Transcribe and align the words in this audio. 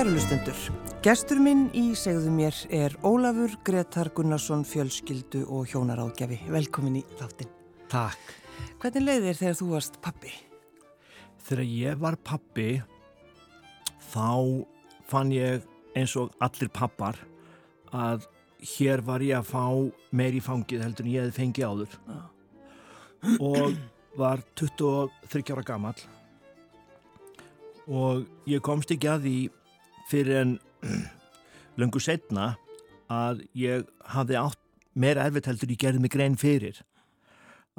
Kærulustendur, 0.00 0.56
gestur 1.04 1.36
minn 1.44 1.66
í 1.76 1.90
segðu 1.92 2.30
mér 2.32 2.56
er 2.72 2.94
Ólafur 3.04 3.52
Gretar 3.68 4.08
Gunnarsson 4.16 4.62
fjölskyldu 4.64 5.42
og 5.52 5.66
hjónaráðgjafi. 5.68 6.38
Velkomin 6.48 6.96
í 6.96 7.04
þáttin. 7.18 7.50
Takk. 7.92 8.30
Hvernig 8.80 9.04
leiðir 9.04 9.36
þegar 9.42 9.58
þú 9.58 9.68
varst 9.74 9.98
pappi? 10.00 10.32
Þegar 11.44 11.68
ég 11.68 12.00
var 12.00 12.16
pappi 12.16 12.66
þá 14.14 14.64
fann 15.12 15.34
ég 15.36 15.68
eins 15.92 16.16
og 16.16 16.32
allir 16.48 16.72
pappar 16.72 17.20
að 17.92 18.24
hér 18.78 19.04
var 19.04 19.20
ég 19.20 19.36
að 19.42 19.52
fá 19.52 19.68
meir 20.16 20.40
í 20.40 20.40
fangið 20.48 20.86
heldur 20.86 21.10
en 21.10 21.12
ég 21.12 21.28
hefði 21.28 21.38
fengið 21.42 21.68
áður 21.68 22.00
ah. 22.08 22.26
og 23.36 23.76
var 24.16 24.48
23 24.64 25.44
ára 25.52 25.68
gammal 25.74 25.96
og 27.84 28.24
ég 28.48 28.64
komst 28.64 28.96
ekki 28.96 29.12
að 29.12 29.26
því 29.28 29.38
fyrir 30.08 30.40
en 30.40 30.56
lungu 31.80 32.00
setna 32.02 32.54
að 33.10 33.44
ég 33.58 33.86
hafði 34.14 34.38
átt 34.40 34.60
meira 34.94 35.26
erfitt 35.26 35.48
heldur 35.50 35.72
ég 35.72 35.80
gerði 35.80 36.02
mig 36.02 36.14
grein 36.14 36.38
fyrir 36.38 36.80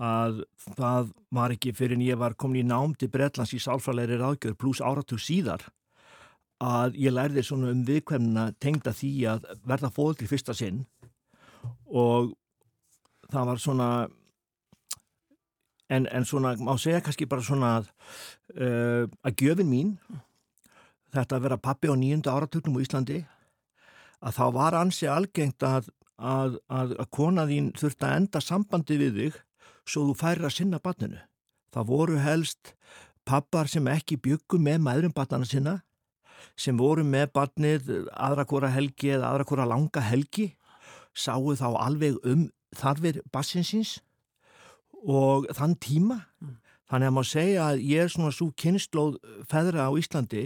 að 0.02 0.42
það 0.78 1.12
var 1.36 1.54
ekki 1.54 1.74
fyrir 1.76 1.98
en 1.98 2.06
ég 2.06 2.20
var 2.20 2.36
komin 2.40 2.64
í 2.64 2.70
nám 2.70 2.96
til 2.98 3.12
Breitlands 3.12 3.54
í 3.54 3.60
sálfræðleiri 3.62 4.20
ráðgjör 4.22 4.58
pluss 4.60 4.82
áratug 4.82 5.22
síðar 5.22 5.68
að 6.62 6.98
ég 7.02 7.14
lærði 7.14 7.44
svona 7.46 7.72
um 7.74 7.84
viðkvæmna 7.86 8.52
tengda 8.62 8.94
því 8.96 9.12
að 9.34 9.46
verða 9.68 9.92
fóðl 9.94 10.26
í 10.26 10.30
fyrsta 10.30 10.56
sinn 10.58 10.84
og 11.90 12.34
það 13.32 13.48
var 13.52 13.62
svona 13.62 13.90
en, 15.92 16.08
en 16.08 16.28
svona 16.28 16.56
má 16.62 16.74
segja 16.80 17.02
kannski 17.04 17.28
bara 17.30 17.46
svona 17.46 17.72
að, 17.80 17.90
uh, 18.56 19.06
að 19.28 19.44
gjöfin 19.44 19.72
mín 19.72 19.96
þetta 21.12 21.38
að 21.38 21.46
vera 21.46 21.60
pappi 21.62 21.92
á 21.92 21.96
nýjunda 21.96 22.34
áratöknum 22.36 22.80
á 22.80 22.84
Íslandi 22.84 23.20
að 24.22 24.38
þá 24.38 24.46
var 24.56 24.78
ansi 24.78 25.10
algengt 25.10 25.64
að, 25.66 25.90
að, 26.18 26.60
að 26.70 27.08
kona 27.12 27.48
þín 27.50 27.72
þurfti 27.78 28.08
að 28.08 28.18
enda 28.20 28.42
sambandi 28.44 29.00
við 29.02 29.20
þig 29.20 29.40
svo 29.88 30.08
þú 30.10 30.18
færir 30.20 30.48
að 30.48 30.58
sinna 30.60 30.80
barninu. 30.84 31.22
Það 31.74 31.88
voru 31.90 32.20
helst 32.22 32.76
pappar 33.26 33.70
sem 33.72 33.88
ekki 33.90 34.20
byggum 34.22 34.68
með 34.68 34.84
maðurum 34.86 35.16
barnana 35.16 35.48
sinna 35.48 35.80
sem 36.60 36.78
voru 36.78 37.04
með 37.06 37.30
barnið 37.36 37.92
aðra 38.12 38.46
hvora 38.50 38.72
helgi 38.74 39.14
eða 39.16 39.30
aðra 39.32 39.48
hvora 39.50 39.68
langa 39.70 40.04
helgi 40.04 40.52
sáu 41.14 41.54
þá 41.60 41.68
alveg 41.76 42.18
um 42.28 42.48
þarfir 42.78 43.22
bassinsins 43.34 44.00
og 45.02 45.48
þann 45.58 45.76
tíma 45.82 46.22
mm. 46.40 46.56
þannig 46.92 47.10
að 47.10 47.16
maður 47.18 47.32
segja 47.32 47.68
að 47.68 47.84
ég 47.90 48.06
er 48.06 48.14
svona 48.14 48.34
svo 48.36 48.50
kynnslóð 48.58 49.18
feðra 49.50 49.90
á 49.90 49.92
Íslandi 49.98 50.46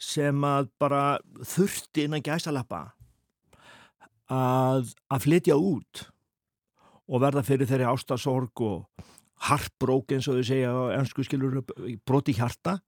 sem 0.00 0.44
að 0.46 0.70
bara 0.80 1.20
þurfti 1.44 2.06
innan 2.06 2.24
gæsalappa 2.24 2.82
að, 4.30 4.92
að 5.10 5.24
flytja 5.26 5.58
út 5.60 6.04
og 7.10 7.22
verða 7.24 7.44
fyrir 7.46 7.68
þeirri 7.68 7.88
ástasorg 7.90 8.64
og 8.64 9.08
hartbrók 9.50 10.14
eins 10.14 10.28
og 10.30 10.38
þau 10.38 10.46
segja 10.46 10.72
á 10.72 10.96
ennsku 10.98 11.24
skilur 11.26 11.60
broti 12.06 12.36
hjarta 12.36 12.78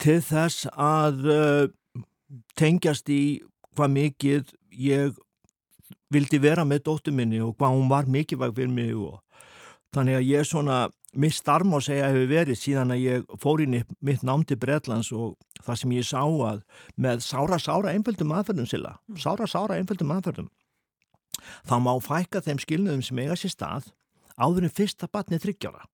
til 0.00 0.20
þess 0.24 0.68
að 0.72 1.28
uh, 1.28 1.66
tengjast 2.58 3.08
í 3.12 3.42
hvað 3.74 3.94
mikið 3.98 4.54
ég 4.80 5.20
vildi 6.14 6.38
vera 6.40 6.64
með 6.68 6.86
dóttu 6.88 7.12
minni 7.14 7.40
og 7.42 7.56
hvað 7.58 7.76
hún 7.76 7.90
var 7.90 8.08
mikilvæg 8.10 8.56
fyrir 8.56 8.74
mig 8.74 8.94
og 8.94 9.20
Þannig 9.94 10.18
að 10.18 10.28
ég 10.28 10.46
svona, 10.48 10.78
mitt 11.14 11.36
starm 11.36 11.74
á 11.76 11.78
segja 11.84 12.10
hefur 12.10 12.30
verið 12.30 12.58
síðan 12.58 12.94
að 12.94 13.04
ég 13.04 13.26
fór 13.42 13.62
inn 13.62 13.78
í 13.78 13.82
mitt 14.02 14.24
námti 14.26 14.56
Breitlands 14.58 15.12
og 15.14 15.36
það 15.64 15.80
sem 15.80 15.94
ég 15.96 16.06
sá 16.06 16.20
að 16.22 16.62
með 17.00 17.24
sára, 17.24 17.58
sára 17.62 17.92
einföldum 17.94 18.34
aðferðum 18.36 18.68
sila, 18.68 18.94
mm. 19.08 19.18
sára, 19.22 19.48
sára 19.50 19.78
einföldum 19.80 20.12
aðferðum, 20.14 20.50
þá 21.66 21.76
má 21.82 21.92
fækka 22.04 22.42
þeim 22.44 22.62
skilnuðum 22.62 23.04
sem 23.04 23.20
eiga 23.22 23.38
sér 23.38 23.54
stað 23.54 23.92
áður 24.36 24.68
en 24.68 24.74
fyrsta 24.74 25.08
batni 25.10 25.40
þryggjára. 25.42 25.86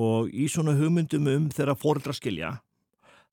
Og 0.00 0.30
í 0.32 0.46
svona 0.48 0.76
hugmyndum 0.78 1.28
um 1.28 1.48
þeirra 1.52 1.76
fóreldra 1.76 2.14
skilja, 2.16 2.54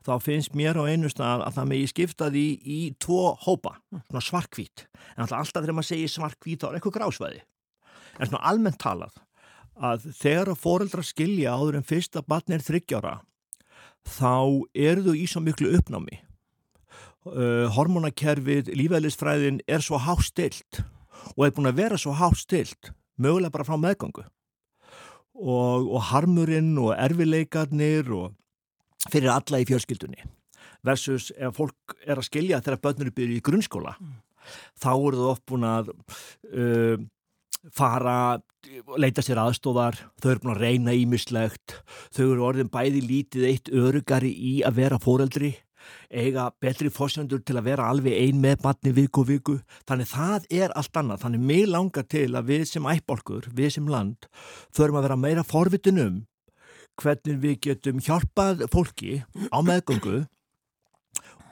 þá 0.04 0.14
finnst 0.24 0.56
mér 0.56 0.80
á 0.80 0.84
einu 0.88 1.12
stað 1.12 1.46
að 1.46 1.56
það 1.56 1.70
megi 1.72 1.88
skipta 1.92 2.28
því 2.34 2.46
í 2.64 2.80
tvo 3.00 3.34
hópa, 3.46 3.78
mm. 3.92 4.04
svona 4.10 4.26
svarkvít. 4.26 4.86
En 5.16 5.26
alltaf 5.28 5.64
þegar 5.64 5.78
maður 5.78 5.92
segir 5.94 6.14
svarkvít 6.14 6.64
þá 6.64 6.70
er 6.70 6.80
eitthvað 6.80 6.98
grásvæði. 7.00 7.42
En 8.20 8.28
svona 8.28 8.46
almennt 8.52 8.80
talað, 8.82 9.16
að 9.80 10.10
þegar 10.20 10.52
að 10.52 10.62
foreldra 10.64 11.04
skilja 11.08 11.56
áður 11.56 11.80
en 11.80 11.88
fyrsta 11.88 12.24
batn 12.28 12.58
er 12.58 12.64
þryggjára 12.66 13.20
þá 14.08 14.66
eru 14.74 15.06
þau 15.10 15.16
í 15.16 15.28
svo 15.30 15.44
miklu 15.44 15.74
uppnámi 15.78 16.20
uh, 17.28 17.68
hormonakerfið, 17.76 18.72
lífæðlisfræðin 18.78 19.62
er 19.68 19.84
svo 19.86 20.00
hástilt 20.02 20.82
og 21.36 21.46
er 21.46 21.54
búin 21.56 21.70
að 21.72 21.82
vera 21.84 22.00
svo 22.00 22.16
hástilt 22.18 22.94
mögulega 23.20 23.54
bara 23.54 23.68
frá 23.68 23.78
meðgangu 23.80 24.26
og, 25.40 25.88
og 25.88 26.02
harmurinn 26.12 26.76
og 26.82 26.94
erfileikarnir 26.98 28.12
og 28.16 28.34
fyrir 29.12 29.32
alla 29.34 29.62
í 29.62 29.68
fjölskyldunni 29.68 30.26
versus 30.86 31.30
ef 31.36 31.56
fólk 31.60 31.96
er 32.06 32.20
að 32.20 32.28
skilja 32.30 32.62
þegar 32.64 32.84
börnur 32.84 33.14
byrju 33.16 33.40
í 33.40 33.44
grunnskóla 33.44 33.96
mm. 34.00 34.18
þá 34.80 34.92
eru 34.96 35.22
þau 35.22 35.32
oft 35.34 35.46
búin 35.50 35.68
að 35.68 35.92
uh, 35.92 37.00
fara, 37.76 38.40
leita 39.00 39.24
sér 39.26 39.42
aðstóðar 39.44 39.98
þau 40.22 40.30
eru 40.32 40.44
búin 40.44 40.54
að 40.56 40.62
reyna 40.64 40.96
ímislegt 40.96 41.80
þau 42.16 42.26
eru 42.30 42.46
orðin 42.48 42.72
bæði 42.72 43.02
lítið 43.06 43.50
eitt 43.50 43.74
örugari 43.74 44.32
í 44.32 44.54
að 44.68 44.80
vera 44.84 45.02
fóreldri 45.02 45.56
eiga 46.10 46.50
betri 46.62 46.90
fórsöndur 46.94 47.42
til 47.46 47.58
að 47.60 47.70
vera 47.70 47.90
alveg 47.92 48.16
ein 48.18 48.42
með 48.42 48.64
batni 48.64 48.94
viku 48.96 49.24
viku. 49.26 49.60
Þannig 49.90 50.10
það 50.12 50.48
er 50.62 50.74
allt 50.78 51.00
annað. 51.02 51.22
Þannig 51.24 51.46
mig 51.52 51.68
langar 51.70 52.08
til 52.10 52.28
að 52.36 52.52
við 52.52 52.66
sem 52.72 52.90
ættbolkur 52.94 53.50
við 53.56 53.76
sem 53.78 53.90
land 53.90 54.28
förum 54.76 55.00
að 55.00 55.08
vera 55.08 55.20
meira 55.20 55.46
forvitunum 55.48 56.24
hvernig 57.00 57.40
við 57.44 57.60
getum 57.70 58.02
hjálpað 58.04 58.66
fólki 58.74 59.22
á 59.50 59.60
meðgöngu 59.64 60.26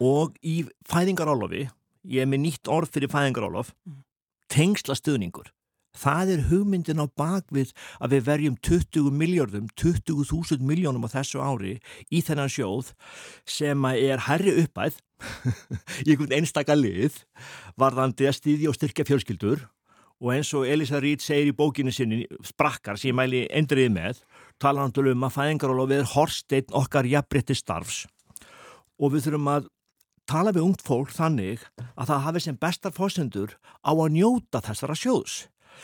og 0.03 0.35
í 0.43 0.59
fæðingarálofi 0.89 1.67
ég 2.07 2.23
er 2.23 2.29
með 2.29 2.43
nýtt 2.43 2.71
orð 2.71 2.91
fyrir 2.93 3.11
fæðingarálof 3.13 3.71
tengsla 4.51 4.97
stuðningur 4.97 5.53
Það 5.97 6.33
er 6.33 6.43
hugmyndin 6.51 7.01
á 7.01 7.05
bakvið 7.09 7.73
að 7.99 8.15
við 8.15 8.25
verjum 8.27 8.57
20 8.63 9.09
miljardum, 9.17 9.69
20.000 9.79 10.61
miljónum 10.61 11.07
á 11.09 11.13
þessu 11.17 11.41
ári 11.41 11.77
í 12.13 12.21
þennan 12.25 12.51
sjóð 12.53 12.93
sem 13.49 13.87
er 13.93 14.27
herri 14.27 14.53
uppæð 14.63 14.99
í 16.05 16.13
einhvern 16.13 16.35
einstakar 16.37 16.77
lið 16.77 17.23
varðandi 17.79 18.29
að 18.29 18.37
stýðja 18.37 18.71
og 18.71 18.77
styrkja 18.77 19.07
fjölskyldur. 19.09 19.65
Og 20.17 20.31
eins 20.33 20.49
og 20.57 20.65
Elisa 20.65 20.97
Rít 20.97 21.21
segir 21.21 21.51
í 21.51 21.53
bókinu 21.53 21.91
sinni, 21.93 22.23
sprakkar 22.41 22.97
sem 22.97 23.11
ég 23.11 23.17
mæli 23.17 23.43
endrið 23.53 23.91
með, 23.93 24.21
tala 24.57 24.81
hann 24.81 24.93
til 24.93 25.11
um 25.11 25.25
að 25.27 25.35
fæðingarólof 25.35 25.93
er 25.93 26.07
horsteinn 26.15 26.73
okkar 26.73 27.05
jafnbrytti 27.05 27.57
starfs 27.57 28.07
og 28.97 29.13
við 29.13 29.27
þurfum 29.27 29.51
að 29.51 29.67
tala 30.27 30.53
við 30.55 30.65
ungt 30.67 30.83
fólk 30.85 31.13
þannig 31.15 31.63
að 31.95 32.09
það 32.09 32.23
hafi 32.25 32.43
sem 32.43 32.57
bestar 32.59 32.95
fósendur 32.95 33.53
á 33.85 33.91
að 33.93 34.17
njóta 34.17 34.61
þessara 34.65 34.97
sjóðs 34.97 35.37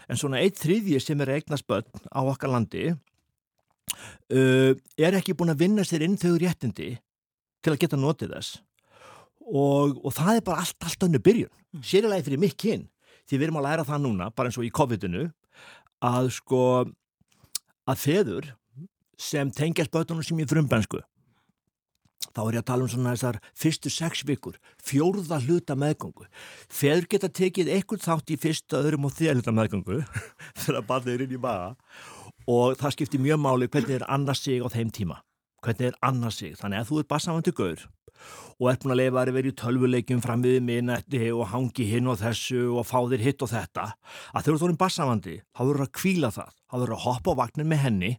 en 0.07 0.19
svona 0.19 0.41
eitt 0.43 0.59
þriðji 0.61 1.01
sem 1.03 1.21
er 1.23 1.35
eignast 1.37 1.67
börn 1.69 1.87
á 2.09 2.21
okkar 2.21 2.51
landi 2.53 2.91
uh, 2.93 4.71
er 4.97 5.19
ekki 5.19 5.35
búin 5.37 5.53
að 5.53 5.63
vinna 5.65 5.85
sér 5.87 6.05
inn 6.07 6.19
þau 6.19 6.35
réttindi 6.41 6.95
til 7.63 7.73
að 7.73 7.81
geta 7.83 7.99
notið 7.99 8.35
þess 8.37 8.59
og, 9.43 9.99
og 9.99 10.11
það 10.15 10.39
er 10.39 10.47
bara 10.47 10.63
allt, 10.63 10.79
allt 10.83 11.07
önnu 11.07 11.21
byrjun 11.23 11.51
mm. 11.51 11.85
sérilega 11.85 12.25
fyrir 12.27 12.43
mikk 12.43 12.67
hinn 12.69 12.89
því 13.23 13.37
við 13.37 13.47
erum 13.47 13.61
að 13.61 13.67
læra 13.69 13.87
það 13.87 14.03
núna, 14.03 14.29
bara 14.35 14.49
eins 14.49 14.59
og 14.59 14.67
í 14.67 14.73
COVID-inu 14.75 15.29
að 16.03 16.29
sko 16.35 16.63
að 17.87 17.99
feður 17.99 18.51
sem 19.19 19.51
tengjast 19.55 19.91
börnunum 19.93 20.25
sem 20.25 20.39
í 20.39 20.47
frumbensku 20.49 20.99
þá 22.31 22.41
er 22.43 22.57
ég 22.57 22.63
að 22.63 22.67
tala 22.69 22.85
um 22.85 22.91
svona 22.93 23.13
þessar 23.15 23.39
fyrstu 23.59 23.91
sex 23.93 24.23
vikur, 24.27 24.59
fjórða 24.81 25.39
hluta 25.43 25.77
meðgöngu. 25.79 26.27
Feður 26.71 27.09
geta 27.11 27.29
tekið 27.29 27.71
eitthvað 27.75 28.05
þátt 28.07 28.33
í 28.33 28.39
fyrsta, 28.39 28.79
öðrum 28.79 29.09
og 29.09 29.15
þér 29.17 29.39
hluta 29.39 29.55
meðgöngu 29.55 29.99
þegar 30.63 30.87
barnið 30.89 31.15
er 31.15 31.25
inn 31.27 31.35
í 31.37 31.41
maga 31.43 31.73
og 32.49 32.77
það 32.79 32.95
skiptir 32.97 33.23
mjög 33.23 33.43
máli 33.43 33.69
hvernig 33.71 33.97
er 33.99 34.07
annars 34.11 34.43
sig 34.43 34.63
á 34.63 34.67
þeim 34.71 34.93
tíma. 34.93 35.19
Hvernig 35.63 35.91
er 35.91 35.99
annars 36.03 36.41
sig? 36.41 36.57
Þannig 36.59 36.83
að 36.83 36.89
þú 36.89 37.01
er 37.01 37.11
bassamöndu 37.11 37.53
gaur 37.55 37.85
og 38.59 38.69
er 38.69 38.77
búin 38.79 38.93
að 38.93 38.99
leifa 39.01 39.21
að 39.23 39.31
vera 39.35 39.49
í 39.49 39.55
tölvuleikum 39.59 40.21
fram 40.23 40.43
við 40.45 40.59
minnetti 40.63 41.31
og 41.33 41.47
hangi 41.51 41.87
hinn 41.89 42.09
og 42.11 42.19
þessu 42.21 42.61
og 42.77 42.85
fá 42.87 42.99
þér 43.11 43.23
hitt 43.25 43.43
og 43.43 43.51
þetta 43.51 43.87
að 43.89 44.45
þegar 44.45 44.59
þú 44.61 44.67
erum 44.67 44.79
bassamöndi, 44.83 45.35
þá 45.51 45.61
verður 45.63 45.85
að 45.87 45.93
kvíla 45.99 46.29
það, 46.33 46.53
þá 46.69 46.75
verður 46.77 46.95
að 46.97 47.03
hoppa 47.07 47.33
á 47.33 47.39
vagnin 47.41 47.71
með 47.71 47.83
henni 47.87 48.11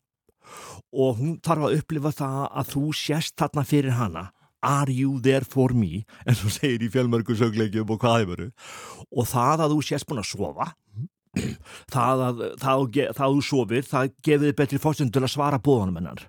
og 0.95 1.21
hún 1.21 1.37
þarf 1.45 1.69
að 1.69 1.77
upplifa 1.81 2.15
það 2.15 2.41
að 2.51 2.73
þú 2.75 2.85
sést 2.99 3.37
þarna 3.41 3.67
fyrir 3.69 3.99
hana. 3.99 4.25
Are 4.65 4.93
you 4.93 5.19
there 5.21 5.45
for 5.45 5.75
me? 5.77 6.05
En 6.25 6.37
svo 6.39 6.49
segir 6.53 6.87
í 6.87 6.91
fjölmörgu 6.93 7.37
sögleikjum 7.37 7.91
og 7.93 8.01
hvaðið 8.01 8.31
veru 8.31 8.47
og 9.13 9.29
það 9.29 9.67
að 9.67 9.75
þú 9.75 9.83
sést 9.91 10.09
búin 10.09 10.23
að 10.23 10.31
sofa 10.31 10.71
það 11.91 12.25
að 12.25 13.21
þú 13.21 13.45
sofir 13.45 13.85
það 13.85 14.15
gefið 14.25 14.49
þið 14.49 14.57
betri 14.63 14.81
fórstund 14.81 15.13
til 15.13 15.25
að 15.25 15.35
svara 15.35 15.61
bóðanum 15.61 16.01
hennar. 16.01 16.27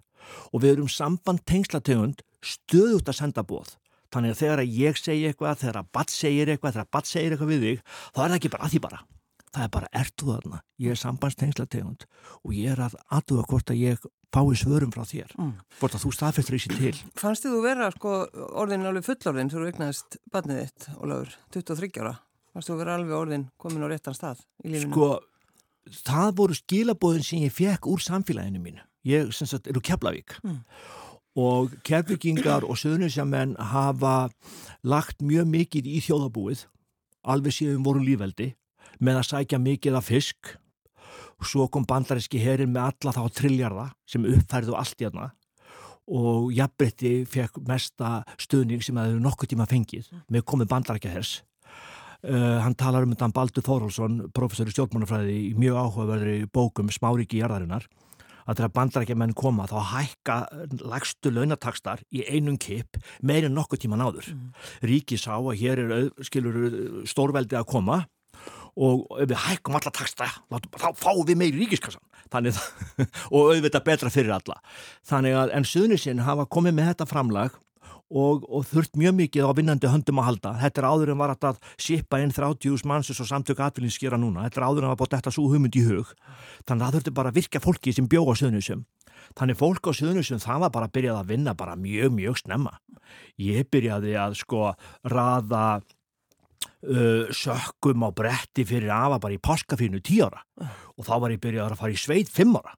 Og 0.51 0.63
við 0.63 0.75
erum 0.75 0.91
samband 0.91 1.45
tengslategund 1.47 2.25
stöðut 2.43 3.07
að 3.07 3.19
senda 3.21 3.45
bóð 3.45 3.75
Þannig 4.15 4.31
að 4.31 4.39
þegar 4.39 4.61
að 4.61 4.77
ég 4.79 4.99
segi 4.99 5.27
eitthvað, 5.27 5.57
þegar 5.59 5.81
að 5.81 5.91
batt 5.97 6.13
segir 6.13 6.51
eitthvað, 6.53 6.75
þegar 6.75 6.85
að 6.85 6.93
batt 6.95 7.09
segir 7.09 7.35
eitthvað 7.35 7.51
við 7.51 7.65
þig, 7.65 7.83
þá 8.15 8.19
er 8.21 8.29
það 8.29 8.37
ekki 8.37 8.51
bara 8.53 8.67
að 8.67 8.73
því 8.75 8.81
bara. 8.85 8.99
Það 9.55 9.63
er 9.63 9.71
bara, 9.71 9.89
ertu 9.95 10.27
þarna? 10.27 10.59
Ég 10.83 10.91
er 10.91 10.99
sambandstengslategund 10.99 12.05
og 12.41 12.55
ég 12.55 12.73
er 12.73 12.81
að 12.83 12.97
aðduga 13.15 13.45
hvort 13.51 13.71
að 13.71 13.81
ég 13.81 14.07
fái 14.35 14.57
svörum 14.59 14.91
frá 14.91 15.05
þér. 15.07 15.31
Mm. 15.39 15.53
Hvort 15.79 15.95
að 15.95 16.03
þú 16.03 16.11
staðfestur 16.17 16.57
í 16.57 16.59
sér 16.65 16.75
til. 16.75 16.97
Fannst 17.15 17.45
þið 17.45 17.55
þú 17.55 17.61
vera 17.63 17.87
sko, 17.93 18.15
orðin 18.59 18.83
alveg 18.89 19.07
fullorðin 19.07 19.53
þegar 19.53 19.63
þú 19.63 19.71
eignast 19.71 20.17
barnið 20.33 20.59
þitt, 20.59 20.89
Ólafur, 20.99 21.37
23 21.55 21.91
ára? 22.03 22.11
Fannst 22.51 22.71
þú 22.71 22.77
vera 22.81 22.97
alveg 22.99 23.15
orðin 23.15 23.47
komin 23.61 23.87
á 23.87 23.91
réttan 23.93 24.17
stað 24.17 24.43
í 24.65 24.73
lífinu? 24.73 24.91
Sko, 24.91 26.03
það 26.03 26.35
voru 26.41 26.59
skilabóðin 26.59 27.25
sem 27.29 27.47
ég 27.47 27.55
fekk 27.55 27.87
úr 27.93 28.03
samfélaginu 28.03 28.59
mínu. 28.59 28.83
Ég, 29.07 29.31
sem 29.37 29.47
sagt, 29.47 29.71
eru 29.71 29.83
Keflavík. 29.85 30.35
Mm 30.43 30.59
og 31.35 31.73
kjærbyggingar 31.83 32.63
og 32.63 32.77
söðnisjamenn 32.79 33.57
hafa 33.59 34.29
lagt 34.87 35.19
mjög 35.19 35.49
mikið 35.51 35.89
í 35.91 35.97
þjóðabúið 36.05 36.63
alveg 37.27 37.55
síðan 37.57 37.83
voru 37.83 38.03
lífveldi 38.05 38.53
með 38.99 39.21
að 39.21 39.27
sækja 39.31 39.61
mikið 39.61 39.97
af 39.99 40.07
fisk 40.09 40.53
og 41.39 41.49
svo 41.49 41.67
kom 41.71 41.87
bandaríski 41.87 42.39
herin 42.41 42.73
með 42.73 42.91
alla 42.91 43.15
þá 43.15 43.39
trilljarða 43.39 43.89
sem 44.09 44.27
uppfærðu 44.29 44.77
allt 44.79 45.01
í 45.01 45.09
hana 45.09 45.31
og 46.05 46.53
jafnbrytti 46.53 47.15
fekk 47.29 47.59
mesta 47.67 48.19
stöðning 48.37 48.83
sem 48.85 48.95
það 48.95 49.11
hefur 49.11 49.25
nokkuð 49.25 49.51
tíma 49.51 49.67
fengið 49.69 50.09
með 50.31 50.45
komið 50.51 50.71
bandarækjahers 50.73 51.35
uh, 52.29 52.61
hann 52.61 52.77
talar 52.77 53.05
um 53.05 53.13
þetta 53.15 53.31
Baldur 53.35 53.65
Þórólsson 53.65 54.19
professor 54.35 54.69
í 54.69 54.75
stjórnmánafræði 54.75 55.37
í 55.49 55.53
mjög 55.57 55.81
áhugaverðri 55.81 56.49
bókum 56.53 56.93
Smáriki 56.93 57.41
jarðarinnar 57.41 57.89
að 58.45 58.59
þegar 58.59 58.73
bandarækjumenn 58.77 59.33
koma 59.37 59.65
þá 59.69 59.77
hækka 59.89 60.35
lagstu 60.85 61.31
launatakstar 61.33 62.03
í 62.13 62.21
einum 62.29 62.59
kip 62.61 62.99
meirinn 63.25 63.55
nokkuð 63.57 63.85
tíma 63.85 63.97
náður. 63.97 64.27
Mm. 64.35 64.51
Ríki 64.85 65.17
sá 65.17 65.33
að 65.33 65.55
hér 65.63 65.81
er 65.81 66.09
skilur, 66.27 66.59
stórveldi 67.09 67.57
að 67.57 67.65
koma 67.71 68.03
og 68.75 69.05
ef 69.23 69.29
við 69.31 69.39
hækkum 69.45 69.77
alla 69.77 69.93
taksta 69.95 70.27
þá 70.51 70.89
fáum 70.99 71.23
við 71.27 71.39
meiri 71.39 71.63
ríkiskassan 71.63 72.03
Þannig, 72.33 72.57
og 73.35 73.51
auðvitað 73.53 73.85
betra 73.85 74.11
fyrir 74.13 74.33
alla. 74.35 74.57
Þannig 75.07 75.37
að 75.37 75.53
en 75.59 75.67
Suðnisinn 75.69 76.23
hafa 76.25 76.47
komið 76.49 76.77
með 76.77 76.91
þetta 76.91 77.07
framlag 77.09 77.53
og, 78.09 78.45
og 78.49 78.65
þurft 78.69 78.97
mjög 78.99 79.15
mikið 79.19 79.47
á 79.49 79.51
vinnandi 79.57 79.91
höndum 79.91 80.21
að 80.21 80.29
halda. 80.29 80.55
Þetta 80.63 80.81
er 80.81 80.89
áður 80.89 81.13
en 81.13 81.21
var 81.21 81.35
að 81.35 81.61
sípa 81.81 82.21
inn 82.21 82.33
30.000 82.33 82.89
mannsins 82.89 83.21
og 83.21 83.29
samtök 83.29 83.61
atvinnins 83.65 83.97
skera 83.99 84.19
núna. 84.21 84.45
Þetta 84.47 84.61
er 84.61 84.67
áður 84.67 84.87
en 84.87 84.93
var 84.93 84.99
búin 85.01 85.13
þetta 85.15 85.33
svo 85.33 85.47
hugmynd 85.51 85.79
í 85.79 85.85
hug. 85.85 86.13
Þannig 86.65 86.75
að 86.81 86.85
það 86.85 86.97
þurfti 86.99 87.15
bara 87.19 87.33
að 87.33 87.39
virka 87.41 87.63
fólki 87.63 87.95
sem 87.95 88.09
bjóð 88.09 88.33
á 88.33 88.35
söðnusum. 88.41 88.85
Þannig 89.35 89.57
fólk 89.57 89.89
á 89.89 89.91
söðnusum 89.97 90.41
það 90.43 90.65
var 90.65 90.73
bara 90.73 90.89
að 90.89 90.95
byrjað 90.97 91.19
að 91.21 91.29
vinna 91.33 91.55
bara 91.57 91.77
mjög, 91.79 92.13
mjög 92.13 92.41
snemma. 92.43 92.75
Ég 93.41 93.69
byrjaði 93.73 94.17
að 94.21 94.37
sko 94.41 94.73
raða 95.07 95.65
Uh, 96.85 97.33
sökkum 97.33 98.05
á 98.05 98.09
bretti 98.13 98.65
fyrir 98.67 98.91
afa 98.93 99.17
bara 99.23 99.33
í 99.33 99.41
páskafínu 99.41 100.03
tíu 100.05 100.27
ára. 100.27 100.43
Og 100.95 101.07
þá 101.07 101.15
var 101.23 101.33
ég 101.33 101.41
byrjað 101.41 101.73
að 101.73 101.79
fara 101.81 101.95
í 101.95 102.01
sveit 102.01 102.29
fimm 102.29 102.57
ára. 102.59 102.75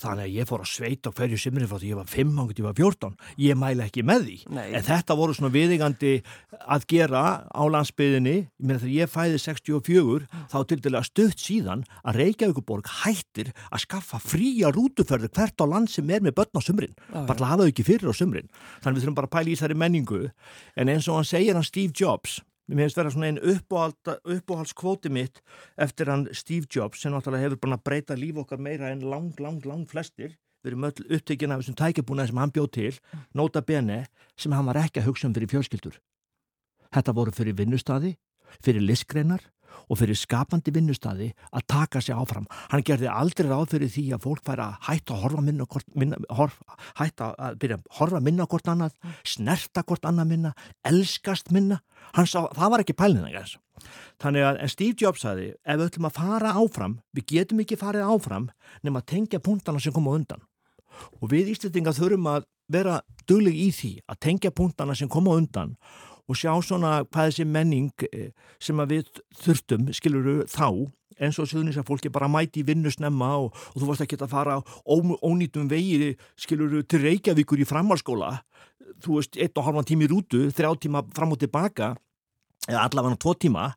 Þannig 0.00 0.26
að 0.26 0.34
ég 0.38 0.48
fór 0.48 0.64
að 0.64 0.70
sveita 0.70 1.12
hverju 1.14 1.38
simri 1.40 1.68
frá 1.68 1.78
því 1.80 1.90
ég 1.90 1.98
var 1.98 2.08
5 2.10 2.40
og 2.42 2.52
ég 2.54 2.66
var 2.66 2.76
14 2.78 3.14
ég 3.44 3.58
mæla 3.58 3.86
ekki 3.86 4.04
með 4.06 4.26
því. 4.26 4.36
Nei. 4.56 4.66
en 4.76 4.86
þetta 4.86 5.16
voru 5.18 5.36
svona 5.36 5.52
viðingandi 5.54 6.12
að 6.60 6.86
gera 6.90 7.22
á 7.46 7.62
landsbyðinni 7.74 8.36
þegar 8.58 8.92
ég 8.94 9.12
fæði 9.12 9.40
64 9.44 10.28
þá 10.52 10.58
til 10.70 10.80
dæla 10.84 11.02
stutt 11.06 11.40
síðan 11.42 11.84
að 12.02 12.20
Reykjavíkuborg 12.22 12.90
hættir 13.02 13.52
að 13.70 13.84
skaffa 13.86 14.20
fría 14.22 14.72
rútuferður 14.74 15.32
hvert 15.36 15.64
á 15.64 15.66
land 15.68 15.92
sem 15.92 16.10
er 16.10 16.24
með 16.24 16.38
börn 16.40 16.60
á 16.60 16.62
sumrin. 16.64 16.94
Já, 17.10 17.24
bara 17.26 17.52
hafa 17.52 17.64
þau 17.64 17.72
ekki 17.72 17.86
fyrir 17.86 18.12
á 18.12 18.14
sumrin. 18.16 18.50
Þannig 18.84 19.00
við 19.00 19.06
þurfum 19.06 19.18
bara 19.20 19.30
að 19.30 19.36
pæla 19.36 19.50
í 19.50 19.56
þessari 19.56 19.80
menningu. 19.80 20.22
En 20.76 20.92
eins 20.92 21.08
og 21.10 21.20
hann 21.20 21.28
segir 21.28 21.58
hann 21.58 21.66
Steve 21.66 21.94
Jobs 21.96 22.40
Mér 22.70 22.86
finnst 22.86 22.98
vera 23.00 23.10
svona 23.10 23.26
einn 23.26 23.40
uppáhaldskvóti 23.42 25.10
mitt 25.10 25.40
eftir 25.74 26.06
hann 26.06 26.28
Steve 26.30 26.68
Jobs 26.70 27.00
sem 27.02 27.10
náttúrulega 27.10 27.48
hefur 27.48 27.58
bara 27.64 27.78
breyta 27.82 28.14
líf 28.14 28.38
okkar 28.38 28.60
meira 28.62 28.92
en 28.94 29.02
lang, 29.10 29.32
lang, 29.42 29.64
lang 29.66 29.88
flestir. 29.90 30.36
Við 30.62 30.70
erum 30.70 30.86
öll 30.86 31.16
upptökjana 31.16 31.56
af 31.56 31.64
þessum 31.64 31.78
tækjabúnaði 31.80 32.30
sem 32.30 32.38
hann 32.38 32.52
bjóð 32.54 32.68
til, 32.76 32.92
nota 33.34 33.62
bene, 33.66 34.04
sem 34.38 34.54
hann 34.54 34.68
var 34.68 34.78
ekki 34.84 35.02
að 35.02 35.08
hugsa 35.08 35.26
um 35.26 35.34
fyrir 35.34 35.50
fjölskyldur. 35.50 35.96
Þetta 36.94 37.16
voru 37.16 37.34
fyrir 37.34 37.58
vinnustadi, 37.58 38.12
fyrir 38.62 38.86
listgreinar 38.86 39.42
og 39.90 39.98
fyrir 39.98 40.18
skapandi 40.18 40.72
vinnustadi 40.74 41.30
að 41.50 41.66
taka 41.70 42.02
sig 42.02 42.14
áfram. 42.14 42.46
Hann 42.70 42.84
gerði 42.86 43.10
aldrei 43.10 43.48
ráð 43.48 43.72
fyrir 43.74 43.92
því 43.92 44.04
að 44.16 44.26
fólk 44.26 44.44
færi 44.46 44.66
að 44.66 44.76
hætta 44.88 45.16
að 45.16 45.24
horfa 45.24 45.44
minna 45.46 45.66
minna, 45.94 46.20
horf, 46.36 46.60
hætta 47.00 47.32
að 47.38 47.58
byrja 47.62 47.80
að 47.80 47.88
horfa 47.98 48.20
minna 48.20 48.46
hvort 48.50 48.70
annað, 48.70 48.94
snerta 49.24 49.84
hvort 49.86 50.06
annað 50.08 50.30
minna, 50.34 50.54
elskast 50.84 51.50
minna. 51.54 51.80
Sá, 52.24 52.46
það 52.54 52.70
var 52.74 52.84
ekki 52.84 52.98
pælnið 52.98 53.34
það. 53.34 53.56
Þannig 54.20 54.44
að 54.44 54.62
Steve 54.68 54.96
Jobs 55.00 55.24
sagði, 55.24 55.50
ef 55.64 55.80
við 55.80 55.86
ætlum 55.88 56.08
að 56.10 56.18
fara 56.18 56.54
áfram, 56.60 56.98
við 57.16 57.28
getum 57.34 57.62
ekki 57.64 57.80
farið 57.80 58.08
áfram 58.12 58.50
nema 58.84 59.00
að 59.00 59.10
tengja 59.14 59.40
punktana 59.40 59.80
sem 59.80 59.94
koma 59.94 60.12
undan. 60.18 60.42
Og 61.22 61.30
við 61.32 61.54
Íslandingar 61.54 61.96
þurfum 61.96 62.28
að 62.28 62.48
vera 62.70 63.00
dögleg 63.28 63.56
í 63.56 63.70
því 63.74 63.92
að 64.10 64.20
tengja 64.26 64.52
punktana 64.54 64.94
sem 64.98 65.10
koma 65.10 65.34
undan 65.38 65.74
og 65.74 66.09
sjá 66.38 66.52
svona 66.64 67.00
hvað 67.06 67.30
þessi 67.30 67.46
menning 67.48 68.06
eh, 68.10 68.30
sem 68.62 68.80
að 68.82 68.96
við 68.96 69.20
þurftum, 69.42 69.90
skiluru, 69.96 70.36
þá 70.50 70.90
eins 71.20 71.38
og 71.40 71.48
sögnis 71.50 71.78
að 71.80 71.88
fólki 71.90 72.12
bara 72.12 72.30
mæti 72.32 72.62
í 72.62 72.66
vinnu 72.66 72.90
snemma 72.92 73.34
og, 73.42 73.56
og 73.74 73.80
þú 73.80 73.88
varst 73.90 74.04
ekki 74.06 74.18
að 74.20 74.32
fara 74.32 74.60
ó, 74.60 74.94
ónýtum 75.26 75.68
vegi, 75.68 76.14
skiluru, 76.40 76.82
til 76.88 77.02
Reykjavíkur 77.04 77.60
í 77.60 77.68
framhalskóla, 77.68 78.38
þú 79.04 79.18
veist, 79.18 79.36
einn 79.36 79.60
og 79.60 79.66
halvan 79.66 79.88
tími 79.88 80.08
rútu, 80.10 80.46
þrjá 80.54 80.72
tíma 80.80 81.04
fram 81.16 81.34
og 81.36 81.42
tilbaka, 81.42 81.92
eða 82.68 82.86
allavega 82.86 83.20
tvo 83.20 83.36
tíma 83.36 83.68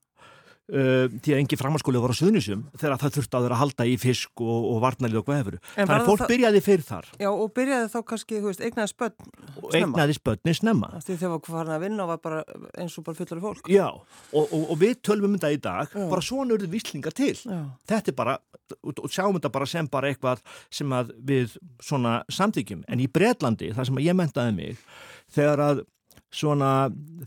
Uh, 0.71 1.09
því 1.19 1.33
að 1.33 1.39
engi 1.41 1.57
framhanskóli 1.59 1.99
voru 1.99 2.15
á 2.15 2.21
söðnisum 2.21 2.61
þegar 2.79 3.01
það 3.01 3.15
þurfti 3.17 3.35
að 3.35 3.43
vera 3.43 3.55
að 3.57 3.59
halda 3.59 3.87
í 3.91 3.95
fisk 3.99 4.43
og, 4.45 4.67
og 4.69 4.77
varnalið 4.79 5.19
og 5.19 5.25
hvað 5.27 5.39
hefur. 5.41 5.57
Þannig 5.73 5.91
að 5.97 6.07
fólk 6.07 6.21
það... 6.21 6.31
byrjaði 6.31 6.61
fyrir 6.63 6.85
þar. 6.87 7.09
Já 7.19 7.29
og 7.33 7.51
byrjaði 7.59 7.89
þá 7.91 7.97
kannski, 8.13 8.39
veist, 8.45 8.63
eignaði 8.63 8.91
spötn 8.93 9.27
snemma. 9.27 9.75
Eignaði 9.75 10.15
spötni 10.15 10.55
snemma. 10.55 10.89
Því 11.03 11.19
þegar 11.19 11.43
það 11.49 11.57
var 11.57 11.73
að 11.75 11.83
vinna 11.83 12.05
og 12.05 12.11
var 12.13 12.23
bara 12.29 12.39
eins 12.79 12.95
og 12.95 13.07
bara 13.09 13.19
fullari 13.19 13.43
fólk. 13.43 13.69
Já 13.75 13.89
og, 13.91 14.41
og, 14.45 14.57
og 14.63 14.81
við 14.87 14.95
tölvum 15.03 15.35
þetta 15.35 15.51
í 15.51 15.61
dag, 15.67 15.91
Já. 15.91 16.07
bara 16.15 16.27
svona 16.31 16.55
eru 16.55 16.71
visslingar 16.71 17.19
til. 17.19 17.35
Já. 17.43 17.61
Þetta 17.91 18.15
er 18.15 18.19
bara, 18.23 18.39
og 18.87 19.05
sjáum 19.11 19.35
þetta 19.35 19.55
bara 19.59 19.71
sem 19.75 19.93
bara 19.99 20.15
eitthvað 20.15 20.47
sem 20.71 20.95
að 20.95 21.11
við 21.27 21.59
svona 21.83 22.21
samtíkjum. 22.31 22.87
En 22.87 23.03
í 23.03 23.11
Breitlandi, 23.11 23.75
það 23.75 23.91
sem 23.91 24.05
ég 24.07 24.15
mentaði 24.23 24.59
mig, 24.63 24.91
þegar 25.27 25.69
að 25.73 25.87
svona 26.33 26.75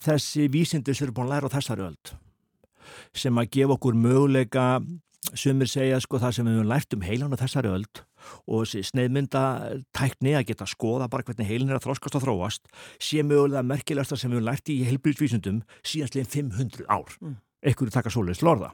þessi 0.00 0.48
vísindis 0.48 1.04
eru 1.04 1.12
búin 1.12 1.28
að 1.28 1.36
læra 1.36 1.52
á 1.52 1.56
þessari 1.60 1.92
öld 1.92 2.16
sem 3.16 3.38
að 3.38 3.50
gefa 3.56 3.76
okkur 3.76 3.98
möguleika 3.98 4.66
sumir 5.34 5.70
segja 5.70 5.98
sko 6.02 6.20
það 6.22 6.36
sem 6.36 6.46
við 6.46 6.58
höfum 6.58 6.70
lært 6.70 6.94
um 6.94 7.04
heilan 7.06 7.34
og 7.34 7.40
þessari 7.40 7.72
öld 7.72 8.02
og 8.50 8.66
sneiðmyndatækni 8.70 10.34
að 10.38 10.46
geta 10.50 10.68
skoða 10.70 11.08
bara 11.10 11.26
hvernig 11.26 11.48
heilin 11.48 11.70
er 11.70 11.80
að 11.80 11.86
þróskast 11.86 12.18
og 12.18 12.24
þróast 12.24 12.70
sé 13.02 13.24
mögulega 13.26 13.64
merkilegasta 13.66 14.18
sem 14.18 14.30
við 14.30 14.40
höfum 14.40 14.48
lært 14.50 14.72
í 14.72 14.80
heilbríðsvísundum 14.86 15.62
síðanstlegin 15.82 16.32
500 16.52 16.88
ár. 16.90 17.18
Mm. 17.20 17.38
ekkur 17.66 17.90
taka 17.90 18.12
svolítið 18.12 18.42
slorða 18.42 18.72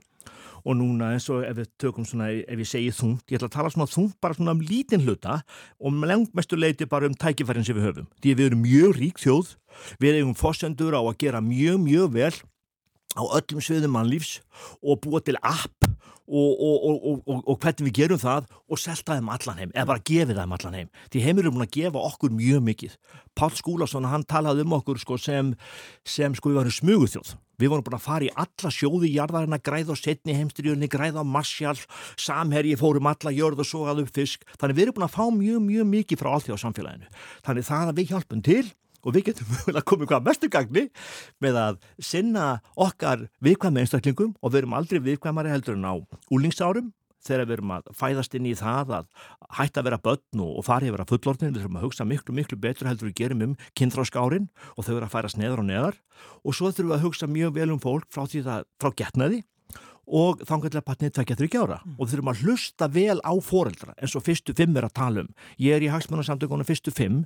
og 0.63 0.77
núna 0.79 1.13
eins 1.15 1.27
og 1.33 1.43
ef 1.47 1.57
við 1.59 1.71
tökum 1.81 2.07
svona 2.07 2.29
ef 2.31 2.61
ég 2.63 2.69
segi 2.69 2.93
þungt, 2.95 3.25
ég 3.31 3.39
ætla 3.39 3.49
að 3.49 3.57
tala 3.57 3.73
svona 3.73 3.91
þungt 3.91 4.19
bara 4.23 4.37
svona 4.37 4.55
um 4.55 4.63
lítinn 4.63 5.03
hluta 5.03 5.41
og 5.83 6.05
lengt 6.07 6.35
mestu 6.39 6.59
leiti 6.59 6.87
bara 6.87 7.09
um 7.11 7.17
tækifærin 7.19 7.67
sem 7.67 7.79
við 7.79 7.89
höfum. 7.89 8.09
Því 8.23 8.35
við 8.39 8.51
erum 8.51 8.63
mjög 8.63 8.97
rík 9.01 9.23
þjóð 9.23 9.55
við 10.03 10.21
hefum 10.21 10.37
fósendur 10.39 10.95
á 10.95 11.03
að 11.03 11.19
gera 11.25 11.43
mjög 11.43 11.83
mjög 11.83 12.15
vel 12.15 12.35
á 13.19 13.23
öllum 13.23 13.63
sviðum 13.65 13.97
mannlífs 13.97 14.41
og 14.81 15.03
búa 15.05 15.21
til 15.25 15.39
app 15.43 15.89
og, 16.33 16.51
og, 16.65 17.23
og, 17.27 17.41
og 17.51 17.57
hvernig 17.61 17.89
við 17.91 17.97
gerum 17.99 18.21
það 18.21 18.49
og 18.71 18.81
selta 18.81 19.19
þeim 19.19 19.31
allan 19.35 19.59
heim, 19.61 19.73
eða 19.75 19.89
bara 19.91 20.05
gefið 20.09 20.39
þeim 20.39 20.55
allan 20.57 20.77
heim. 20.79 20.91
Því 21.13 21.23
heimir 21.27 21.49
er 21.49 21.55
búin 21.55 21.67
að 21.67 21.75
gefa 21.77 22.05
okkur 22.09 22.35
mjög 22.37 22.63
mikið. 22.69 22.99
Pál 23.37 23.51
Skúlason, 23.59 24.09
hann 24.09 24.25
talaði 24.29 24.65
um 24.65 24.77
okkur 24.79 25.01
sko, 25.03 25.19
sem, 25.21 25.55
sem 26.09 26.37
sko 26.39 26.53
við 26.53 26.61
varum 26.63 26.77
smugurþjóð. 26.79 27.35
Við 27.61 27.71
vorum 27.71 27.87
búin 27.87 27.99
að 27.99 28.07
fara 28.07 28.27
í 28.27 28.33
alla 28.33 28.73
sjóði 28.75 29.13
jarðarinn 29.13 29.57
að 29.59 29.65
græða 29.69 29.95
á 29.95 29.97
setni 29.99 30.37
heimstriðunni, 30.39 30.89
græða 30.91 31.23
á 31.23 31.27
massjál, 31.27 31.77
samherji 32.17 32.79
fórum 32.81 33.11
alla 33.11 33.35
jörð 33.35 33.63
og 33.63 33.69
svo 33.69 33.85
að 33.91 34.07
upp 34.07 34.15
fisk. 34.17 34.47
Þannig 34.57 34.79
við 34.79 34.87
erum 34.87 34.99
búin 34.99 35.09
að 35.09 35.17
fá 35.19 35.25
mjög 35.37 35.67
mjög 35.69 35.91
mikið 35.93 36.23
frá 36.23 36.33
allþjóð 36.33 36.63
samfélaginu 36.65 37.13
þannig 37.47 37.69
það 37.69 37.93
að 37.93 38.01
við 38.01 38.13
hjálpum 38.13 38.43
til 38.47 38.65
og 39.03 39.17
við 39.17 39.31
getum 39.31 39.53
að 39.79 39.85
koma 39.89 40.09
hvað 40.09 40.27
mestu 40.31 40.51
gagni 40.53 40.89
með 41.43 41.61
að 41.67 41.79
sinna 41.99 42.49
okkar 42.75 43.29
viðkvæmi 43.45 43.85
einstaklingum 43.85 44.35
og 44.41 44.53
við 44.53 44.63
erum 44.63 44.77
aldrei 44.79 45.03
viðkvæmari 45.05 45.53
heldur 45.53 45.79
en 45.79 45.89
á 45.89 45.95
úlingsárum 46.33 46.93
þegar 47.23 47.47
við 47.47 47.57
erum 47.57 47.75
að 47.77 47.91
fæðast 47.97 48.35
inn 48.35 48.49
í 48.51 48.55
það 48.59 48.95
að 48.99 49.09
hætta 49.59 49.83
að 49.83 49.89
vera 49.89 50.01
börn 50.03 50.43
og 50.45 50.65
fari 50.67 50.91
að 50.91 50.97
vera 50.97 51.09
fullortin, 51.09 51.53
við 51.53 51.63
þurfum 51.63 51.79
að 51.79 51.87
hugsa 51.87 52.09
miklu, 52.09 52.37
miklu 52.37 52.59
betur 52.59 52.91
heldur 52.91 53.11
við 53.11 53.19
gerum 53.21 53.47
um 53.47 53.55
kynþráskárin 53.79 54.51
og 54.75 54.87
þau 54.87 54.97
eru 54.97 55.07
að 55.07 55.15
færast 55.15 55.39
neðar 55.39 55.63
og 55.63 55.69
neðar. 55.69 55.99
Og 56.43 56.57
svo 56.59 56.73
þurfum 56.73 56.93
við 56.93 56.99
að 56.99 57.07
hugsa 57.07 57.31
mjög 57.31 57.57
vel 57.59 57.71
um 57.71 57.83
fólk 57.83 58.09
frá 58.11 58.27
því 58.27 58.45
það, 58.49 58.69
frá 58.83 58.95
getnaði 59.03 59.43
og 60.03 60.43
þangarlega 60.49 60.83
patnið 60.83 61.13
tvekja 61.17 61.37
þryggja 61.39 61.61
ára. 61.63 61.79
Mm. 61.85 61.95
og 61.99 62.09
þurfum 62.11 62.31
að 62.33 62.41
hlusta 62.43 62.89
vel 62.91 63.19
á 63.23 63.33
foreldra 63.39 63.95
eins 64.03 64.17
og 64.19 64.25
fyrstu 64.27 64.55
fimm 64.59 64.75
er 64.77 64.89
að 64.89 64.97
tala 64.99 65.23
um. 65.23 65.31
Ég 65.63 65.79
er 65.79 65.87
í 65.87 65.93
hagsmunarsamtökunum 65.93 66.67
fyrstu 66.67 66.91
fimm 66.91 67.23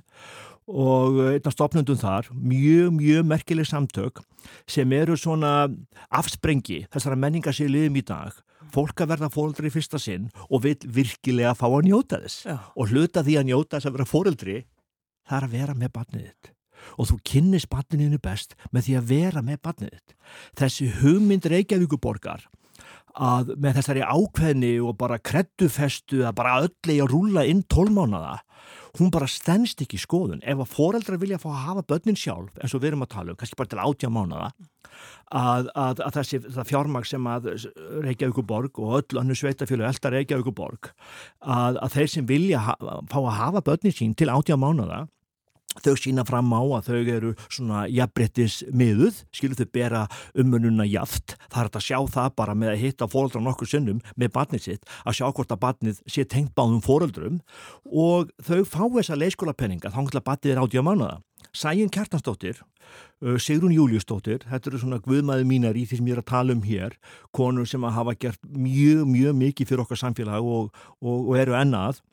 og 0.67 1.21
einn 1.31 1.47
af 1.47 1.55
stopnundum 1.55 1.99
þar, 1.99 2.27
mjög, 2.35 2.91
mjög 2.97 3.27
merkileg 3.27 3.67
samtök 3.69 4.19
sem 4.67 4.91
eru 4.95 5.15
svona 5.19 5.69
afsprengi 6.11 6.83
þessara 6.91 7.19
menningarsýliðum 7.19 7.99
í 7.99 8.03
dag. 8.07 8.35
Fólk 8.73 8.99
að 8.99 9.13
verða 9.13 9.31
fóreldri 9.31 9.71
í 9.71 9.73
fyrsta 9.73 9.99
sinn 10.01 10.27
og 10.49 10.65
vil 10.65 10.75
virkilega 10.83 11.55
fá 11.55 11.69
að 11.69 11.87
njóta 11.87 12.19
þess. 12.23 12.43
Já. 12.43 12.57
og 12.75 12.91
hluta 12.91 13.23
því 13.23 13.39
að 13.39 13.49
njóta 13.51 13.77
þess 13.77 13.87
að 13.87 13.97
vera 13.97 14.11
fóreldri 14.11 14.57
það 15.27 15.37
er 15.37 15.47
að 15.47 15.55
vera 15.55 15.75
með 15.75 15.93
barnið 15.95 16.27
þitt. 16.27 16.53
Og 16.97 17.09
þú 17.09 17.17
kynnist 17.25 17.69
barninu 17.71 18.19
best 18.21 18.53
með 18.71 18.87
því 18.87 18.97
að 18.99 19.09
vera 19.11 19.41
með 19.41 19.61
barnið 19.63 19.95
þitt. 19.95 20.15
Þessi 20.59 20.91
hugmynd 20.99 21.47
Reykjavíkuborgar 21.47 22.47
að 23.17 23.55
með 23.57 23.79
þessari 23.79 24.03
ákveðni 24.05 24.73
og 24.83 24.97
bara 24.99 25.17
kreddufestu 25.17 26.21
að 26.27 26.35
bara 26.37 26.59
öll 26.61 26.75
eigi 26.85 26.99
að 27.01 27.11
rúla 27.13 27.47
inn 27.49 27.63
tólmánada 27.65 28.37
hún 28.99 29.11
bara 29.13 29.29
stennst 29.29 29.81
ekki 29.83 29.99
í 29.99 30.03
skoðun. 30.03 30.43
Ef 30.43 30.63
að 30.63 30.73
foreldrar 30.73 31.21
vilja 31.21 31.41
fá 31.41 31.49
að 31.51 31.63
hafa 31.65 31.85
börnin 31.93 32.19
sjálf 32.19 32.55
eins 32.61 32.75
og 32.75 32.83
við 32.83 32.93
erum 32.93 33.05
að 33.05 33.13
tala 33.15 33.33
um, 33.33 33.39
kannski 33.39 33.59
bara 33.59 33.71
til 33.73 33.83
átjá 33.83 34.11
mánada 34.13 34.51
að, 35.31 35.69
að, 35.75 36.01
að 36.05 36.15
þessi 36.17 36.63
fjármag 36.69 37.07
sem 37.07 37.27
að 37.29 37.51
Reykjavíkuborg 38.05 38.79
og 38.83 38.95
öll 39.01 39.21
annu 39.21 39.35
sveitafjölu 39.37 39.85
elda 39.87 40.13
Reykjavíkuborg 40.13 40.91
að, 41.41 41.81
að 41.83 41.93
þeir 41.97 42.11
sem 42.13 42.29
vilja 42.29 42.63
ha, 42.69 42.77
fá 43.11 43.19
að 43.19 43.37
hafa 43.41 43.63
börnin 43.69 43.95
sín 43.95 44.15
til 44.17 44.31
átjá 44.33 44.57
mánada 44.59 45.05
þau 45.85 45.95
sína 45.99 46.25
fram 46.27 46.53
á 46.53 46.61
að 46.79 46.89
þau 46.89 47.11
eru 47.17 47.33
svona 47.47 47.85
jafnbrettis 47.91 48.59
miðuð, 48.71 49.21
skilur 49.35 49.59
þau 49.59 49.69
bera 49.77 50.03
ummununa 50.37 50.87
jaft, 50.89 51.37
það 51.51 51.63
er 51.63 51.71
að 51.79 51.87
sjá 51.87 51.99
það 52.17 52.33
bara 52.41 52.57
með 52.57 52.73
að 52.73 52.81
hitta 52.85 53.09
fóröldra 53.11 53.43
nokkur 53.43 53.71
sinnum 53.71 54.01
með 54.15 54.33
barnið 54.37 54.65
sitt, 54.67 54.89
að 55.05 55.19
sjá 55.19 55.27
hvort 55.29 55.53
að 55.53 55.63
barnið 55.65 56.01
sé 56.09 56.25
tengt 56.25 56.55
báðum 56.57 56.83
fóröldrum 56.85 57.41
og 57.91 58.33
þau 58.43 58.61
fá 58.67 58.83
þessa 58.97 59.19
leiskólapenninga 59.19 59.91
þá 59.93 60.01
hann 60.01 60.11
barnið 60.23 60.53
er 60.53 60.63
átja 60.63 60.85
mánuða. 60.85 61.17
Sæjun 61.57 61.89
Kjartansdóttir, 61.89 62.59
Sigrun 63.41 63.73
Júliusdóttir, 63.73 64.43
þetta 64.45 64.69
eru 64.69 64.81
svona 64.81 64.99
guðmaði 65.01 65.45
mínar 65.47 65.77
í 65.77 65.85
því 65.87 65.99
sem 65.99 66.09
ég 66.09 66.17
er 66.17 66.21
að 66.21 66.29
tala 66.29 66.53
um 66.53 66.61
hér, 66.65 66.97
konur 67.33 67.65
sem 67.69 67.83
að 67.87 67.95
hafa 67.95 68.13
gert 68.19 68.41
mjög, 68.45 69.05
mjög 69.09 69.37
mikið 69.39 69.71
fyrir 69.71 69.83
okkar 69.83 70.01
samfélag 70.03 70.45
og, 70.45 70.69
og, 71.01 71.17
og 71.31 71.39
eru 71.39 71.57
ennað 71.57 72.03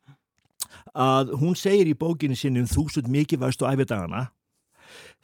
að 0.95 1.35
hún 1.41 1.59
segir 1.59 1.91
í 1.91 1.99
bókinu 1.99 2.37
sinni 2.39 2.63
um 2.63 2.71
þúsund 2.71 3.11
mikilvægstu 3.13 3.69
æfidagana 3.69 4.29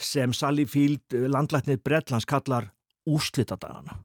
sem 0.00 0.32
Sally 0.32 0.66
Field 0.66 1.16
landlæknir 1.30 1.82
Bretlands 1.85 2.28
kallar 2.28 2.70
úslitadagana 3.09 4.00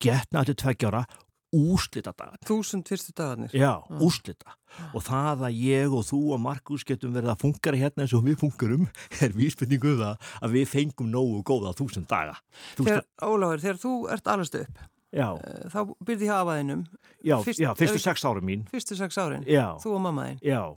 getna 0.00 0.44
til 0.44 0.56
tveggjára 0.56 1.04
úslitadagana 1.50 2.38
Þúsund 2.46 2.86
fyrstu 2.86 3.12
dagarnir. 3.16 3.50
Já, 3.50 3.82
úslita 3.98 4.54
og 4.94 5.02
það 5.02 5.48
að 5.48 5.58
ég 5.64 5.96
og 5.96 6.04
þú 6.06 6.20
og 6.36 6.42
Markus 6.44 6.84
getum 6.86 7.16
verið 7.16 7.32
að 7.32 7.42
fungara 7.42 7.80
hérna 7.80 8.06
eins 8.06 8.14
og 8.14 8.22
við 8.28 8.38
fungurum 8.44 8.86
er 9.24 9.34
vísbyrningu 9.34 9.96
um 9.96 10.06
að 10.06 10.54
við 10.54 10.70
fengum 10.70 11.10
nógu 11.10 11.42
góða 11.42 11.74
þúsund 11.78 12.06
daga. 12.10 12.38
Þegar, 12.78 13.04
Ólafur, 13.26 13.64
þegar 13.64 13.82
þú 13.82 13.94
ert 14.14 14.30
alveg 14.30 14.62
upp 14.62 14.86
Já, 15.12 15.26
eh, 15.42 15.64
þá 15.72 15.80
byrði 16.06 16.26
hjá 16.28 16.36
afaðinum. 16.44 16.84
Já, 17.26 17.36
Fyrst- 17.42 17.58
já, 17.64 17.70
fyrstu 17.74 17.98
sex 17.98 18.22
árum 18.24 18.44
mín. 18.46 18.64
Fyrstu 18.70 18.96
sex 18.96 19.16
árin, 19.18 19.42
Já, 19.46 19.74
þú 19.82 19.96
og 19.96 20.00
mammaðin. 20.06 20.38
já. 20.42 20.76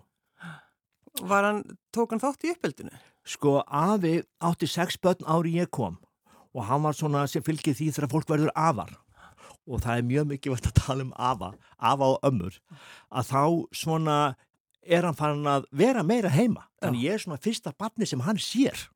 Var 1.22 1.44
hann, 1.46 1.63
tók 1.94 2.10
hann 2.10 2.20
þátt 2.24 2.44
í 2.48 2.54
uppeldinu? 2.56 2.90
Sko, 3.24 3.62
afi 3.68 4.24
átti 4.42 4.68
sex 4.68 4.98
börn 4.98 5.22
ári 5.30 5.54
ég 5.60 5.70
kom 5.72 6.00
og 6.54 6.66
hann 6.66 6.82
var 6.84 6.94
svona 6.98 7.28
sem 7.30 7.42
fylgið 7.46 7.78
því 7.78 7.92
þegar 7.94 8.10
fólk 8.12 8.25
verður 8.32 8.50
afar. 8.56 8.96
Og 9.70 9.80
það 9.80 9.98
er 9.98 10.08
mjög 10.10 10.25
mikilvægt 10.32 10.66
að 10.68 10.74
tala 10.82 11.02
um 11.06 11.13
afa, 11.16 11.54
afa 11.80 12.04
og 12.16 12.20
ömmur 12.28 12.58
að 13.13 13.30
þá 13.30 13.44
svona 13.72 14.18
er 14.84 15.04
hann 15.08 15.16
farin 15.16 15.46
að 15.48 15.66
vera 15.72 16.04
meira 16.04 16.30
heima. 16.34 16.66
Þannig 16.82 17.06
ég 17.06 17.13
er 17.13 17.20
svona 17.24 17.40
fyrsta 17.40 17.72
barni 17.78 18.06
sem 18.10 18.20
hann 18.25 18.36
sér 18.42 18.88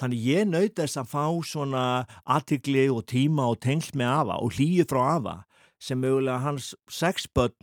þannig 0.00 0.26
ég 0.26 0.48
naut 0.48 0.76
þess 0.80 1.00
að 1.00 1.10
fá 1.12 1.24
svona 1.46 1.84
aðtigli 2.24 2.88
og 2.92 3.04
tíma 3.10 3.50
og 3.52 3.60
tengsl 3.60 3.98
með 4.00 4.14
afa 4.16 4.38
og 4.40 4.56
hlýju 4.56 4.86
frá 4.90 5.02
afa 5.16 5.36
sem 5.80 6.00
mögulega 6.00 6.40
hans 6.44 6.72
sex 6.90 7.28
börn 7.28 7.54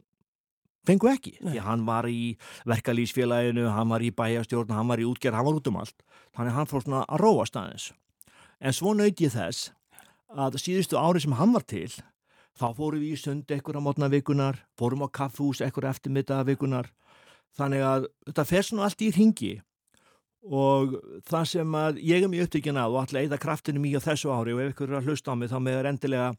fengu 0.88 1.10
ekki, 1.12 1.34
Nei. 1.44 1.51
því 1.51 1.63
hann 1.65 1.82
var 1.84 2.06
í 2.08 2.38
verkalýsfélaginu, 2.70 3.65
hann 3.75 3.89
var 3.91 4.06
í 4.06 4.13
bæjastjórn 4.15 4.72
hann 4.72 4.88
var 4.88 5.01
í 5.03 5.08
útgerð, 5.10 5.36
hann 5.36 5.48
var 5.50 5.58
út 5.60 5.67
um 5.67 5.82
allt. 5.82 5.98
Þannig 6.38 6.56
hann 6.56 6.70
fór 6.70 6.86
svona 6.86 7.01
að 7.03 7.25
róa 7.25 7.48
staðins 7.50 7.89
en 8.60 8.74
svo 8.74 8.94
naut 8.98 9.22
ég 9.22 9.34
þess 9.34 9.72
að 10.34 10.60
síðustu 10.62 10.98
ári 11.00 11.22
sem 11.24 11.36
hann 11.38 11.53
var 11.56 11.65
til 11.67 11.89
þá 12.58 12.67
fórum 12.77 13.01
við 13.01 13.13
í 13.13 13.22
sund 13.22 13.51
ekkur 13.53 13.77
á 13.77 13.82
mótna 13.86 14.10
vikunar 14.12 14.63
fórum 14.79 15.06
á 15.06 15.08
kaffús 15.13 15.62
ekkur 15.65 15.88
eftirmynda 15.91 16.41
vikunar 16.48 16.89
þannig 17.58 17.86
að 17.86 18.08
þetta 18.25 18.48
fer 18.50 18.65
svona 18.65 18.88
allt 18.88 19.03
í 19.06 19.12
ringi 19.13 19.53
og 20.48 20.94
það 21.27 21.48
sem 21.51 21.74
að 21.75 21.98
ég 22.08 22.24
er 22.24 22.32
mjög 22.32 22.48
upptökin 22.48 22.80
að 22.80 22.94
og 22.96 23.01
að 23.04 23.22
eida 23.22 23.39
kraftinu 23.42 23.82
mjög 23.84 24.06
þessu 24.06 24.32
ári 24.32 24.54
og 24.56 24.62
ef 24.63 24.74
ykkur 24.74 24.92
er 24.94 25.00
að 25.01 25.10
hlusta 25.10 25.34
á 25.34 25.36
mig 25.36 25.51
þá 25.51 25.58
með 25.63 25.80
er 25.80 25.89
endilega 25.92 26.30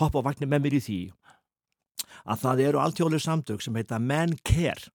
hoppa 0.00 0.20
á 0.20 0.26
vagnir 0.26 0.50
með 0.50 0.66
mér 0.66 0.76
í 0.76 0.82
því 0.84 0.98
að 2.24 2.42
það 2.44 2.62
eru 2.66 2.82
alltjóðlega 2.82 3.24
samtök 3.24 3.64
sem 3.64 3.78
heita 3.78 4.00
Men 4.00 4.36
Care 4.44 4.92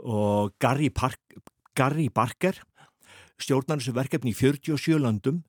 og 0.00 0.54
Gary, 0.62 0.90
Park, 0.90 1.20
Gary 1.76 2.08
Barker 2.08 2.58
stjórnar 3.40 3.80
þessu 3.80 3.94
verkefni 3.96 4.34
í 4.34 4.38
47 4.38 4.98
löndum 5.00 5.42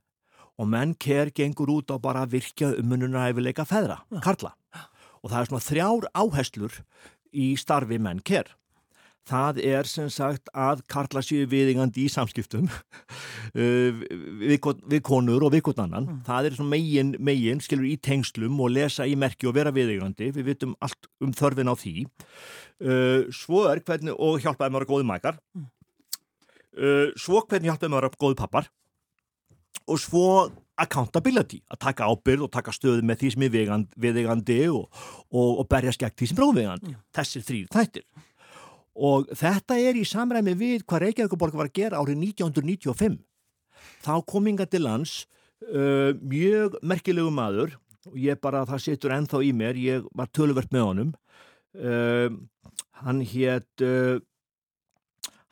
og 0.62 0.70
Men 0.70 0.94
Care 0.94 1.34
gengur 1.34 1.72
út 1.74 1.90
á 1.90 1.98
bara 1.98 2.25
að 2.25 2.38
virkja 2.38 2.74
umununa 2.78 3.30
yfirleika 3.32 3.66
feðra, 3.66 4.01
karla. 4.22 4.54
Og 5.22 5.32
það 5.32 5.40
er 5.40 5.50
svona 5.50 5.66
þrjár 5.66 6.08
áherslur 6.18 6.82
í 7.32 7.54
starfi 7.58 7.98
Men 8.01 8.22
Care 8.25 8.54
það 9.30 9.60
er 9.63 9.90
sem 9.90 10.10
sagt 10.12 10.50
að 10.58 10.82
karla 10.92 11.22
séu 11.25 11.46
viðingandi 11.50 12.06
í 12.06 12.12
samskiptum 12.12 12.68
uh, 12.68 14.01
við, 14.42 14.58
við 14.62 15.01
konur 15.06 15.46
og 15.48 15.54
við 15.56 15.66
konannan 15.70 16.10
það 16.28 16.51
er 16.51 16.63
megin, 16.66 17.13
megin, 17.20 17.62
skilur 17.63 17.90
í 17.90 17.98
tengslum 18.01 18.60
og 18.63 18.74
lesa 18.75 19.08
í 19.08 19.18
merki 19.20 19.50
og 19.50 19.58
vera 19.60 19.74
viðingandi 19.75 20.32
við 20.36 20.54
vitum 20.54 20.75
allt 20.82 21.10
um 21.22 21.34
þörfin 21.36 21.72
á 21.72 21.75
því. 21.78 21.96
Uh, 22.82 23.30
svo 23.36 23.68
er 23.70 23.84
hvernig 23.86 24.18
og 24.18 24.42
hjálpaði 24.42 24.74
maður 24.74 24.88
að 24.88 24.94
góði 24.96 25.10
mækar 25.12 25.38
uh, 26.78 27.08
svo 27.20 27.44
hvernig 27.46 27.72
hjálpaði 27.72 27.94
maður 27.94 28.10
að 28.10 28.20
góði 28.22 28.40
pappar. 28.42 28.72
Og 29.90 29.98
svo 30.00 30.25
accountability, 30.82 31.60
að 31.70 31.80
taka 31.86 32.08
ábyrð 32.10 32.48
og 32.48 32.51
taka 32.54 32.74
stöðu 32.74 33.04
með 33.06 33.22
því 33.22 33.32
sem 33.34 33.46
er 33.46 33.54
viðeigandi 34.01 34.60
og, 34.72 34.88
og, 35.30 35.62
og 35.62 35.66
berjast 35.70 36.01
gegn 36.01 36.16
því 36.18 36.30
sem 36.30 36.40
er 36.40 36.46
óviðeigandi. 36.48 36.94
Þessir 37.18 37.46
þrýr 37.48 37.72
þættir 37.75 38.06
og 38.95 39.29
þetta 39.38 39.77
er 39.79 40.00
í 40.00 40.05
samræmi 40.07 40.55
við 40.57 40.86
hvað 40.86 41.05
Reykjavíkuborg 41.05 41.55
var 41.55 41.69
að 41.69 41.77
gera 41.79 42.01
árið 42.01 42.24
1995 42.31 43.19
þá 44.05 44.13
kom 44.27 44.50
inga 44.51 44.67
til 44.69 44.83
lands 44.86 45.21
uh, 45.69 46.12
mjög 46.21 46.79
merkilegu 46.83 47.31
maður. 47.33 47.77
Og 48.10 48.17
ég 48.17 48.39
bara, 48.41 48.65
það 48.65 48.81
situr 48.81 49.13
ennþá 49.13 49.43
í 49.45 49.51
mér. 49.53 49.77
Ég 49.77 50.05
var 50.17 50.29
töluvert 50.33 50.71
með 50.74 50.88
honum. 50.88 51.13
Uh, 51.77 52.33
hann 53.05 53.21
hétt 53.24 53.83
uh, 53.86 54.17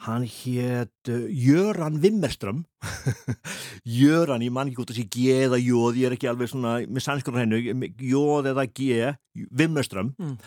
hann 0.03 0.24
hétt 0.24 1.10
Jöran 1.12 2.00
Vimmerström 2.00 2.62
Jöran, 4.00 4.43
ég 4.43 4.53
man 4.55 4.69
ekki 4.72 4.84
út 4.84 4.93
að 4.93 5.00
sé 5.01 5.05
G 5.12 5.25
eða 5.46 5.60
Jóð, 5.60 6.00
ég 6.00 6.08
er 6.08 6.15
ekki 6.15 6.29
alveg 6.31 6.51
svona 6.51 6.77
með 6.88 7.03
sannskur 7.03 7.39
hennu, 7.39 7.60
Jóð 8.00 8.51
eða 8.53 8.67
G 8.67 9.13
Vimmerström 9.51 10.13
Mm. 10.19 10.38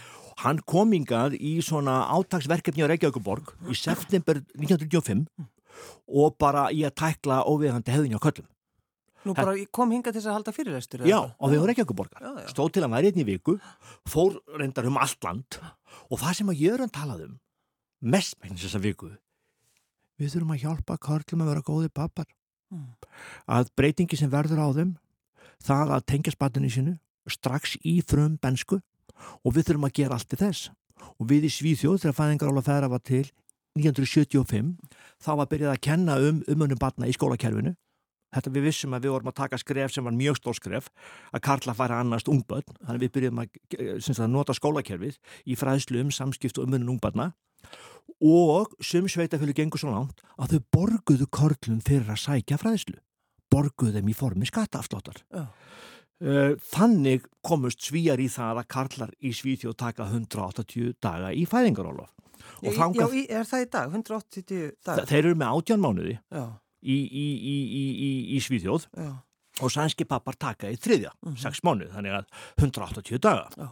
Hann 0.40 0.60
kom 0.68 0.92
ingað 0.96 1.36
í 1.36 1.58
svona 1.64 2.02
átagsverkefni 2.14 2.84
á 2.84 2.90
Reykjavíkuborg 2.92 3.52
í 3.68 3.76
september 3.78 4.40
1995 4.56 5.26
og 6.08 6.36
bara 6.40 6.68
í 6.72 6.82
að 6.86 6.96
tækla 7.02 7.42
óviðhandi 7.48 7.94
hefðinja 7.94 8.20
á 8.20 8.24
köllum. 8.24 8.48
Nú 9.22 9.36
bara 9.38 9.54
kom 9.70 9.92
hinga 9.94 10.10
til 10.10 10.18
þess 10.18 10.30
að 10.30 10.36
halda 10.38 10.54
fyrirlestur. 10.56 11.04
Já, 11.06 11.20
á 11.30 11.44
við 11.46 11.62
á 11.62 11.68
Reykjavíkuborgar. 11.70 12.22
Já, 12.22 12.30
já. 12.42 12.48
Stóð 12.50 12.72
til 12.74 12.82
að 12.82 12.94
væri 12.96 13.12
einn 13.12 13.22
í 13.22 13.26
viku, 13.28 13.54
fór 14.10 14.40
reyndar 14.58 14.88
um 14.90 14.98
allt 14.98 15.22
land 15.22 15.60
og 16.10 16.18
það 16.18 16.38
sem 16.40 16.50
að 16.50 16.62
Jöran 16.64 16.92
talaði 16.92 17.28
um 17.30 17.36
mest 18.02 18.34
megnins 18.42 18.66
þessa 18.66 18.82
viku 18.82 19.12
við 20.18 20.34
þurfum 20.34 20.54
að 20.54 20.64
hjálpa 20.64 20.98
körlum 21.02 21.44
að 21.44 21.52
vera 21.52 21.66
góði 21.66 21.90
pappar. 21.94 22.28
Mm. 22.72 22.90
Að 23.46 23.70
breytingi 23.78 24.18
sem 24.18 24.30
verður 24.32 24.62
á 24.62 24.68
þeim 24.74 24.92
það 25.62 25.94
að 25.96 26.06
tengja 26.10 26.34
spatinu 26.34 26.70
sínu 26.72 26.96
strax 27.30 27.76
í 27.86 28.00
frum 28.06 28.38
bensku 28.42 28.80
og 29.42 29.54
við 29.56 29.68
þurfum 29.68 29.88
að 29.88 29.96
gera 30.00 30.18
allt 30.18 30.34
í 30.34 30.40
þess. 30.40 30.70
Og 31.18 31.28
við 31.30 31.48
í 31.48 31.52
Svíþjóð 31.52 32.02
þegar 32.02 32.18
fæðingarála 32.18 32.64
færa 32.66 32.90
var 32.92 33.02
til 33.04 33.24
1975 33.78 34.74
þá 35.22 35.30
var 35.40 35.48
byrjað 35.50 35.74
að 35.74 35.84
kenna 35.86 36.18
um 36.20 36.42
umunum 36.50 36.80
batna 36.80 37.08
í 37.08 37.16
skólakerfinu. 37.16 37.74
Þetta 38.32 38.52
við 38.54 38.64
vissum 38.64 38.94
að 38.96 39.04
við 39.04 39.12
vorum 39.12 39.28
að 39.28 39.38
taka 39.42 39.58
skref 39.60 39.92
sem 39.92 40.06
var 40.08 40.14
mjög 40.16 40.38
stór 40.38 40.56
skref 40.56 40.88
að 41.36 41.42
karla 41.44 41.74
færa 41.76 41.98
annast 42.00 42.30
ungbönn 42.32 42.64
þannig 42.80 43.02
við 43.04 43.14
byrjum 43.16 43.42
að, 43.42 43.58
að 44.14 44.30
nota 44.32 44.56
skólakerfið 44.56 45.18
í 45.44 45.56
fræðslu 45.60 46.00
um 46.00 46.12
samskipt 46.14 46.60
og 46.60 46.68
umunum 46.68 46.94
ungbarna 46.94 47.32
og 48.24 48.72
sum 48.80 49.08
sveitafjölu 49.10 49.52
gengur 49.56 49.82
svo 49.82 49.92
langt 49.92 50.24
að 50.40 50.54
þau 50.54 50.70
borguðu 50.78 51.28
körlum 51.28 51.82
fyrir 51.84 52.08
að 52.08 52.22
sækja 52.24 52.60
fræðslu. 52.60 52.96
Borguðu 53.52 53.98
þeim 53.98 54.08
í 54.08 54.16
formi 54.16 54.48
skattaafsláttar 54.48 55.20
Já. 55.28 55.44
Eh, 56.22 56.54
Þannig 56.70 57.24
komust 57.42 57.82
svíjar 57.82 58.20
í 58.22 58.28
það 58.30 58.62
að 58.62 58.68
karlar 58.70 59.14
í 59.18 59.32
Svíþjóð 59.34 59.74
taka 59.80 60.06
180 60.06 60.94
daga 61.02 61.32
í 61.34 61.42
fæðingarólof. 61.50 62.12
Já, 62.62 62.70
þangað, 62.76 63.16
já, 63.16 63.26
er 63.40 63.48
það 63.48 63.64
í 63.64 63.68
dag? 63.72 63.96
180 63.96 64.70
dag? 64.86 65.02
Þeir 65.10 65.20
eru 65.24 65.38
með 65.38 65.56
átján 65.56 65.82
mánuði 65.82 66.14
í, 66.14 66.96
í, 66.96 67.26
í, 67.50 68.10
í 68.36 68.40
Svíþjóð 68.42 68.86
já. 68.98 69.10
og 69.62 69.72
sænski 69.74 70.06
pappar 70.06 70.38
taka 70.38 70.70
í 70.70 70.78
þriðja, 70.78 71.10
mm 71.18 71.32
-hmm. 71.32 71.40
sex 71.42 71.62
mánuð, 71.66 71.90
þannig 71.96 72.16
að 72.20 72.26
180 72.62 73.22
daga. 73.22 73.48
Já. 73.58 73.68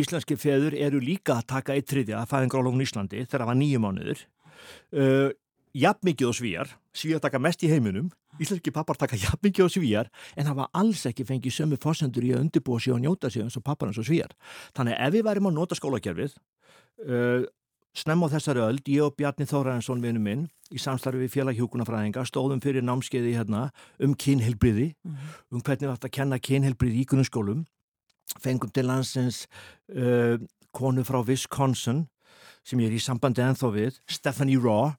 Íslenski 0.00 0.38
feður 0.40 0.76
eru 0.76 1.00
líka 1.04 1.36
að 1.36 1.48
taka 1.52 1.76
í 1.76 1.84
þriðja 1.84 2.22
að 2.22 2.32
fæðingrálókn 2.32 2.84
Íslandi 2.84 3.24
þegar 3.26 3.44
það 3.44 3.52
var 3.52 3.60
nýju 3.60 3.84
mánuður. 3.84 4.24
Uh, 4.92 5.28
jafn 5.76 6.08
mikið 6.08 6.32
á 6.32 6.34
svíjar, 6.36 6.72
svíjar 6.96 7.20
taka 7.20 7.40
mest 7.40 7.64
í 7.64 7.68
heiminum, 7.72 8.10
íslenski 8.40 8.72
pappar 8.74 8.98
taka 9.00 9.18
jafn 9.20 9.42
mikið 9.44 9.66
á 9.66 9.68
svíjar 9.70 10.10
en 10.36 10.48
það 10.48 10.58
var 10.62 10.68
alls 10.80 11.04
ekki 11.10 11.26
fengið 11.28 11.56
sömu 11.56 11.78
fósendur 11.80 12.26
í 12.26 12.32
að 12.34 12.44
undirbúa 12.46 12.80
sig 12.80 12.94
og 12.94 13.00
njóta 13.04 13.30
sig 13.30 13.44
eins 13.44 13.58
og 13.60 13.64
pappar 13.66 13.90
eins 13.90 14.00
og 14.00 14.08
svíjar. 14.08 14.32
Þannig 14.76 14.98
ef 14.98 15.14
við 15.14 15.26
værim 15.28 15.50
að 15.50 15.56
nota 15.58 15.78
skólakerfið, 15.78 16.36
uh, 17.06 17.44
snemm 17.96 18.22
á 18.22 18.28
þessari 18.30 18.62
öld, 18.62 18.86
ég 18.86 19.02
og 19.04 19.16
Bjarni 19.18 19.46
Þóraðinsson 19.50 20.02
vinnu 20.02 20.22
minn, 20.22 20.46
í 20.70 20.78
samstarfi 20.78 21.24
við 21.24 21.34
félaghjókunafræðinga, 21.34 22.22
stóðum 22.28 22.62
fyrir 22.62 22.86
námskeiði 22.86 23.34
hérna 23.34 23.66
um 23.98 24.14
kynhelbriði, 24.14 24.94
mm 24.94 25.10
-hmm. 25.10 25.42
um 25.50 25.60
hvernig 25.60 25.88
við 25.88 25.94
ættum 25.96 26.08
að 26.08 26.16
kenna 26.18 26.38
kynhelbriði 26.38 27.02
í 27.02 27.08
grunnskólum, 27.10 27.64
fengum 28.38 28.70
til 28.70 28.86
landsins 28.86 29.46
uh, 29.90 30.38
konu 30.72 31.02
frá 31.02 31.18
Wisconsin, 31.26 32.06
sem 32.62 32.78
ég 32.78 32.90
er 32.90 32.94
í 32.94 33.02
sambandi 33.02 33.42
enþá 33.42 33.72
við, 33.74 33.98
Stephanie 34.06 34.60
Raw, 34.60 34.94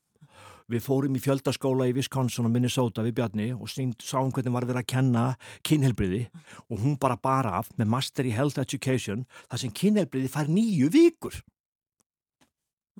Við 0.71 0.83
fórum 0.85 1.15
í 1.17 1.19
fjöldaskóla 1.19 1.89
í 1.89 1.93
Wisconsin 1.97 2.45
og 2.47 2.53
Minnesota 2.53 3.03
við 3.03 3.17
Bjarni 3.17 3.47
og 3.51 3.67
sáum 3.71 4.29
hvernig 4.31 4.53
var 4.55 4.67
verið 4.69 4.79
að 4.79 4.91
kenna 4.93 5.23
kynhelbriði 5.67 6.21
og 6.69 6.79
hún 6.79 6.95
bara 7.01 7.17
bara 7.19 7.57
af 7.59 7.73
með 7.75 7.89
Master 7.91 8.27
í 8.29 8.31
Health 8.31 8.61
Education 8.61 9.25
þar 9.51 9.63
sem 9.63 9.73
kynhelbriði 9.75 10.31
fær 10.31 10.51
nýju 10.51 10.87
vikur. 10.93 11.41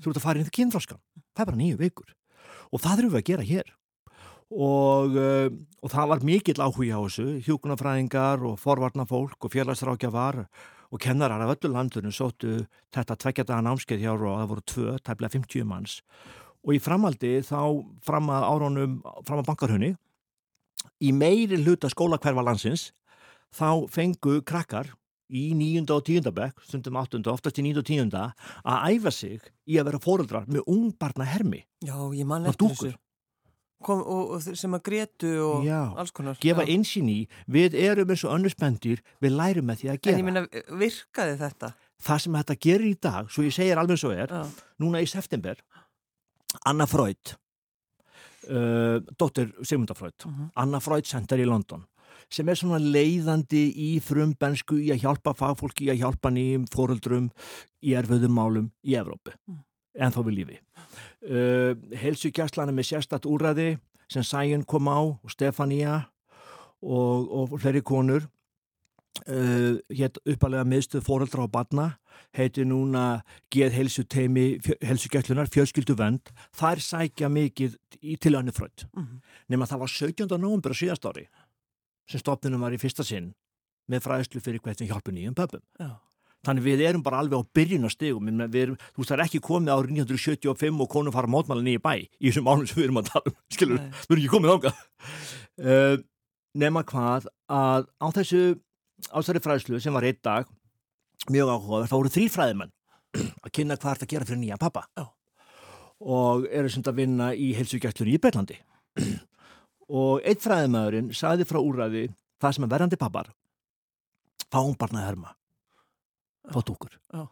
Þú 0.02 0.12
ert 0.12 0.20
að 0.20 0.26
fara 0.26 0.42
inn 0.42 0.52
í 0.52 0.56
kynþróskan. 0.58 1.00
Það 1.32 1.46
er 1.46 1.52
bara 1.54 1.62
nýju 1.62 1.80
vikur. 1.80 2.12
Og 2.72 2.84
það 2.84 3.00
þurfum 3.00 3.16
við 3.16 3.22
að 3.22 3.30
gera 3.32 3.48
hér. 3.48 3.72
Og, 4.52 5.16
uh, 5.16 5.48
og 5.80 5.96
það 5.96 6.12
var 6.12 6.28
mikill 6.28 6.60
áhuga 6.60 7.00
á 7.00 7.02
þessu. 7.08 7.28
Hjókunafræðingar 7.48 8.44
og 8.52 8.60
forvarna 8.60 9.08
fólk 9.08 9.48
og 9.48 9.56
félagsrákja 9.56 10.12
var 10.12 10.44
og 10.92 11.00
kennarar 11.00 11.40
af 11.46 11.56
öllu 11.56 11.72
landunum 11.72 12.12
sóttu 12.12 12.66
þetta 12.92 13.16
tveggjadagan 13.16 13.72
ámskeið 13.72 14.04
hjá 14.04 14.12
og 14.12 14.26
það 14.28 14.50
voru 14.52 14.64
tvö, 14.68 14.96
tæmlega 15.00 15.38
50 15.40 15.68
manns 15.70 16.02
og 16.62 16.74
í 16.76 16.80
framaldi 16.84 17.40
þá 17.46 17.60
fram 18.06 18.32
að 18.34 18.48
áraunum, 18.48 18.98
fram 19.28 19.42
að 19.42 19.50
bankarhunni 19.50 19.92
í 21.02 21.12
meiri 21.14 21.60
hluta 21.62 21.90
skólakverfa 21.92 22.44
landsins 22.46 22.90
þá 23.56 23.88
fengu 23.92 24.40
krakkar 24.48 24.92
í 25.32 25.52
nýjunda 25.56 25.96
og 25.96 26.04
tíunda 26.08 26.34
bekk, 26.36 26.60
stundum 26.68 26.98
áttunda, 27.00 27.32
oftast 27.32 27.60
í 27.60 27.64
nýjunda 27.64 27.84
og 27.84 27.88
tíunda 27.88 28.24
að 28.68 28.98
æfa 28.98 29.14
sig 29.16 29.46
í 29.66 29.80
að 29.80 29.88
vera 29.92 30.02
fóruldrar 30.04 30.50
með 30.52 30.68
ungbarna 30.68 31.28
hermi 31.28 31.64
Já, 31.86 31.96
ég 32.14 32.28
man 32.28 32.50
eftir 32.52 32.74
þessu. 32.74 32.92
Kom, 33.82 34.04
og, 34.06 34.36
og 34.36 34.44
sem 34.46 34.76
að 34.78 34.84
gretu 34.86 35.30
og 35.42 35.64
Já, 35.66 35.80
alls 35.98 36.12
konar. 36.14 36.38
Gefa 36.44 36.68
einsinn 36.70 37.08
í, 37.10 37.22
við 37.50 37.78
erum 37.82 38.12
eins 38.14 38.26
og 38.28 38.36
önnuspendir, 38.36 39.02
við 39.24 39.34
lærum 39.40 39.72
með 39.72 39.82
því 39.82 39.90
að 39.90 40.02
gera 40.04 40.14
En 40.14 40.22
ég 40.22 40.28
minna, 40.28 40.44
virkaði 40.84 41.40
þetta? 41.40 41.72
Það 42.02 42.22
sem 42.26 42.38
þetta 42.38 42.58
gerir 42.68 42.90
í 42.92 43.00
dag, 43.08 43.32
svo 43.34 43.46
ég 43.46 43.56
segir 43.56 43.82
alveg 43.82 44.02
svo 44.02 44.12
er, 44.14 44.30
Já. 44.30 44.68
núna 44.82 45.02
í 45.02 45.10
september 45.10 45.58
Anna 46.66 46.88
Freud 46.90 47.36
uh, 48.50 49.00
dóttir 49.18 49.52
Sigmunda 49.64 49.96
Freud 49.98 50.14
uh 50.26 50.32
mhm. 50.32 50.44
-huh. 50.44 50.50
Anna 50.56 50.80
Freud 50.80 51.06
Center 51.06 51.40
í 51.40 51.46
London 51.46 51.86
sem 52.30 52.50
er 52.50 52.56
svona 52.56 52.80
leiðandi 52.80 53.74
í 53.76 54.00
frumbensku 54.00 54.76
í 54.76 54.92
að 54.92 55.02
hjálpa 55.04 55.34
fagfólki, 55.34 55.86
í 55.86 55.92
að 55.92 56.02
hjálpa 56.04 56.30
nýjum 56.30 56.66
fóruldrum 56.72 57.32
í 57.82 57.94
erföðum 57.94 58.32
málum 58.32 58.72
í 58.84 58.96
Evrópu, 58.96 59.32
uh. 59.50 59.56
en 59.96 60.12
þá 60.12 60.24
við 60.24 60.36
lífi 60.40 60.60
uh, 61.30 61.76
Helsugjarslan 61.98 62.70
er 62.70 62.74
með 62.74 62.86
sérstatt 62.92 63.26
úræði 63.26 63.80
sem 64.08 64.24
Sæjun 64.24 64.66
kom 64.66 64.88
á 64.88 65.00
og 65.00 65.30
Stefania 65.32 66.12
og, 66.82 67.32
og 67.32 67.60
fleiri 67.60 67.82
konur 67.82 68.28
Uh, 69.28 69.76
hétt 69.92 70.18
uppalega 70.24 70.64
miðstuð 70.66 71.04
fóreldra 71.04 71.44
á 71.46 71.48
badna 71.52 71.86
heiti 72.34 72.64
núna 72.66 73.22
geð 73.54 73.74
helsu 73.76 74.06
teimi, 74.08 74.56
helsugætlunar 74.82 75.50
fjölskyldu 75.52 75.98
vend, 76.00 76.32
þær 76.58 76.80
sækja 76.82 77.30
mikið 77.30 77.76
í 78.02 78.16
til 78.18 78.38
önnu 78.40 78.54
frönd 78.56 78.88
mm 78.88 79.04
-hmm. 79.04 79.20
nema 79.52 79.68
það 79.68 79.82
var 79.84 79.92
17. 79.92 80.38
november 80.40 80.72
síðast 80.72 81.06
ári 81.06 81.28
sem 82.08 82.20
stopnunum 82.20 82.62
var 82.62 82.74
í 82.74 82.80
fyrsta 82.80 83.04
sinn 83.04 83.34
með 83.92 84.06
fræðslu 84.08 84.42
fyrir 84.42 84.64
hvernig 84.64 84.90
hjálpu 84.90 85.12
nýjum 85.12 85.36
pöpum 85.36 85.62
Já. 85.80 86.00
þannig 86.48 86.64
við 86.64 86.82
erum 86.88 87.04
bara 87.04 87.20
alveg 87.20 87.38
á 87.38 87.44
byrjun 87.54 87.86
á 87.86 87.92
stegum 87.92 88.28
erum, 88.30 88.78
þú 88.96 88.98
veist 88.98 89.12
það 89.12 89.20
er 89.20 89.26
ekki 89.26 89.40
komið 89.40 89.74
árið 89.76 89.92
1975 89.92 90.82
og 90.82 90.90
konum 90.90 91.14
fara 91.14 91.28
mótmála 91.28 91.62
nýju 91.62 91.84
bæ 91.84 91.94
í 92.00 92.32
þessum 92.32 92.48
ánum 92.48 92.68
sem 92.68 92.80
við 92.80 92.84
erum 92.84 92.98
að 92.98 93.12
tala 93.12 93.28
um 93.28 93.36
skilur, 93.52 93.78
við 93.78 94.10
erum 94.10 94.24
ekki 94.24 94.34
komið 94.36 94.52
ága 94.56 94.72
uh, 95.68 95.98
nema 96.56 96.84
hvað 96.84 97.28
að 97.48 97.88
á 98.00 98.08
þessu 98.16 98.62
ásari 99.10 99.42
fræðslu 99.44 99.80
sem 99.82 99.96
var 99.96 100.06
einn 100.08 100.20
dag 100.24 100.50
mjög 101.30 101.52
áhuga, 101.54 101.88
þá 101.90 101.96
voru 101.96 102.14
þrý 102.14 102.28
fræðimenn 102.34 102.72
að 103.18 103.52
kynna 103.56 103.78
hvað 103.78 103.98
þetta 103.98 104.10
gera 104.14 104.28
fyrir 104.28 104.42
nýja 104.42 104.60
pappa 104.62 104.86
Já. 104.98 105.06
og 106.02 106.48
eru 106.50 106.72
sem 106.72 106.82
þetta 106.82 106.94
að 106.94 107.02
vinna 107.02 107.30
í 107.36 107.52
heilsugjastlunni 107.58 108.16
í 108.16 108.22
Breitlandi 108.22 108.58
og 110.02 110.24
einn 110.26 110.42
fræðimæðurinn 110.42 111.12
saði 111.18 111.48
frá 111.50 111.60
úræði 111.62 112.08
það 112.42 112.58
sem 112.58 112.66
er 112.68 112.74
verðandi 112.74 113.00
pappar 113.02 113.32
fá 114.48 114.60
ungbarnaherma 114.64 115.36
fá 116.52 116.60
dúkur 116.66 116.96
Já. 117.12 117.26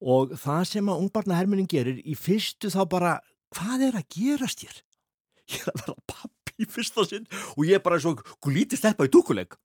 og 0.00 0.36
það 0.40 0.62
sem 0.74 0.92
að 0.92 1.06
ungbarnaherminin 1.06 1.70
gerir 1.70 2.00
í 2.02 2.16
fyrstu 2.18 2.72
þá 2.72 2.82
bara 2.90 3.16
hvað 3.54 3.88
er 3.90 3.98
að 3.98 4.08
gerast 4.14 4.64
hér? 4.64 4.76
Ég 5.50 5.64
er 5.64 5.72
að 5.72 5.82
vera 5.82 5.96
pappi 6.14 6.54
í 6.62 6.68
fyrsta 6.70 7.04
sinn 7.08 7.26
og 7.56 7.64
ég 7.66 7.78
er 7.78 7.82
bara 7.82 7.98
svo 8.02 8.14
lítið 8.46 8.78
steppa 8.78 9.06
í 9.08 9.10
dúkuleik 9.12 9.56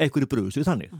einhverju 0.00 0.28
brúðs 0.30 0.58
við 0.58 0.68
þannig. 0.68 0.94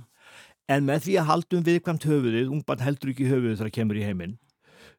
En 0.73 0.87
með 0.89 1.07
því 1.07 1.15
að 1.21 1.29
haldum 1.31 1.65
viðkvæmt 1.67 2.09
höfuðið, 2.09 2.51
ungbarn 2.51 2.83
heldur 2.83 3.13
ekki 3.13 3.29
höfuðið 3.31 3.55
þegar 3.55 3.69
það 3.69 3.77
kemur 3.77 4.01
í 4.01 4.05
heiminn, 4.07 4.35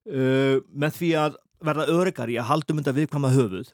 uh, 0.08 0.56
með 0.72 0.98
því 1.02 1.12
að 1.24 1.38
verða 1.68 1.88
örygari 1.92 2.38
að 2.40 2.50
haldum 2.52 2.82
undan 2.82 2.98
viðkvæma 2.98 3.34
höfuð, 3.36 3.72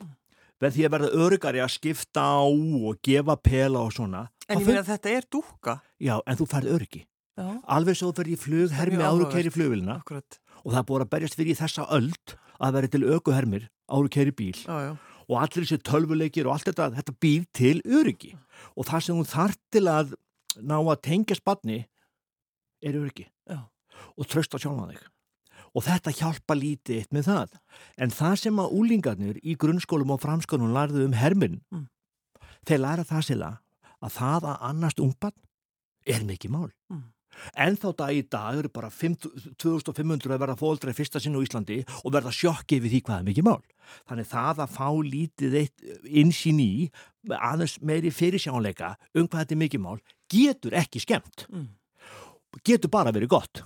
með 0.64 0.76
því 0.76 0.86
að 0.88 0.94
verða 0.96 1.24
örygari 1.26 1.62
að 1.62 1.74
skipta 1.76 2.24
á 2.24 2.48
og 2.48 3.02
gefa 3.04 3.38
pela 3.44 3.84
og 3.84 3.94
svona. 3.94 4.28
En 4.48 4.62
ég 4.62 4.68
meina 4.68 4.84
að 4.84 4.94
þetta 4.94 5.14
er 5.14 5.28
dúka. 5.32 5.80
Já, 6.02 6.16
en 6.26 6.40
þú 6.40 6.50
færð 6.50 6.76
öryggi. 6.78 7.04
Já. 7.34 7.48
Alveg 7.76 7.98
svo 7.98 8.12
fyrir 8.14 8.36
í 8.36 8.40
flug, 8.40 8.74
hermi 8.78 9.02
áru 9.02 9.26
keiri 9.32 9.50
flugvilna 9.54 10.02
og 10.06 10.68
það 10.70 10.80
er 10.80 10.86
búin 10.90 11.04
að 11.04 11.14
berjast 11.16 11.38
fyrir 11.40 11.58
þessa 11.58 11.88
öld 11.96 12.36
að 12.64 12.76
vera 12.78 12.92
til 12.94 13.08
aukuhermir 13.10 13.66
áru 13.90 14.12
keiri 14.14 14.34
bíl. 14.38 14.54
Já, 14.62 14.76
já 14.86 14.94
og 15.30 15.40
allir 15.40 15.64
þessi 15.64 15.80
tölvuleikir 15.86 16.48
og 16.48 16.58
allt 16.58 16.70
þetta, 16.72 16.90
þetta 16.98 17.16
býr 17.24 17.48
til 17.56 17.78
öryggi 17.86 18.34
og 18.76 18.88
það 18.90 19.06
sem 19.06 19.20
hún 19.20 19.30
þarf 19.30 19.58
til 19.74 19.86
að 19.92 20.14
ná 20.62 20.78
að 20.80 21.02
tengja 21.08 21.38
spanni 21.40 21.80
er 22.84 23.00
öryggi 23.00 23.28
Já. 23.50 23.64
og 24.18 24.30
tröst 24.30 24.54
á 24.56 24.58
sjálfa 24.60 24.92
þig 24.92 25.10
og 25.74 25.86
þetta 25.88 26.14
hjálpa 26.14 26.58
lítið 26.58 27.02
eitt 27.02 27.16
með 27.16 27.30
það 27.30 27.56
en 28.06 28.14
það 28.14 28.36
sem 28.44 28.62
að 28.62 28.76
úlingarnir 28.80 29.40
í 29.42 29.56
grunnskólum 29.60 30.14
og 30.14 30.22
framskólum 30.22 30.74
lærðu 30.76 31.08
um 31.08 31.18
hermin 31.18 31.62
mm. 31.74 31.88
þeir 32.68 32.84
læra 32.84 33.08
það 33.08 33.28
sila 33.30 33.52
að 34.04 34.16
það 34.20 34.50
að 34.52 34.68
annast 34.70 35.02
ungbarn 35.02 35.40
er 36.06 36.26
mikið 36.28 36.54
mál 36.54 36.70
mm. 36.92 37.04
En 37.60 37.78
þá 37.80 37.88
dag 37.98 38.16
í 38.16 38.24
dag 38.32 38.60
eru 38.62 38.72
bara 38.74 38.90
2500 38.92 40.32
að 40.34 40.42
verða 40.42 40.58
fóldra 40.60 40.94
í 40.94 40.98
fyrsta 40.98 41.22
sinn 41.22 41.36
á 41.38 41.44
Íslandi 41.44 41.82
og 42.04 42.14
verða 42.16 42.34
sjokki 42.34 42.80
við 42.84 42.98
því 42.98 43.02
hvað 43.08 43.20
er 43.20 43.28
mikið 43.30 43.48
mál. 43.50 43.62
Þannig 44.10 44.30
það 44.32 44.64
að 44.64 44.76
fá 44.78 44.88
lítið 45.08 45.60
eitt 45.62 45.86
insýn 46.08 46.62
í 46.64 46.72
aðeins 47.34 47.78
meiri 47.82 48.14
fyrirsjánleika 48.14 48.96
um 49.14 49.28
hvað 49.28 49.44
þetta 49.44 49.56
er 49.58 49.64
mikið 49.64 49.84
mál 49.84 50.00
getur 50.34 50.76
ekki 50.78 51.04
skemmt. 51.04 51.46
Mm. 51.52 51.70
Getur 52.66 52.92
bara 52.94 53.14
verið 53.14 53.34
gott. 53.34 53.64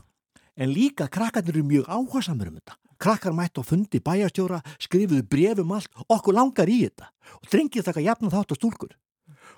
En 0.57 0.73
líka 0.73 1.09
krakkarnir 1.11 1.55
eru 1.55 1.65
mjög 1.67 1.89
áhersamur 1.91 2.49
um 2.51 2.59
þetta. 2.59 2.77
Krakkar 2.97 3.35
mætt 3.37 3.59
og 3.61 3.67
fundi 3.69 3.99
bæjastjóra, 4.01 4.63
skrifuðu 4.81 5.21
brefum 5.29 5.75
allt, 5.75 5.91
okkur 6.09 6.33
langar 6.33 6.69
í 6.71 6.79
þetta 6.87 7.11
og 7.37 7.51
drengið 7.51 7.85
þakka 7.85 8.05
jafn 8.07 8.31
þátt 8.33 8.53
á 8.53 8.55
stúlkur 8.57 8.95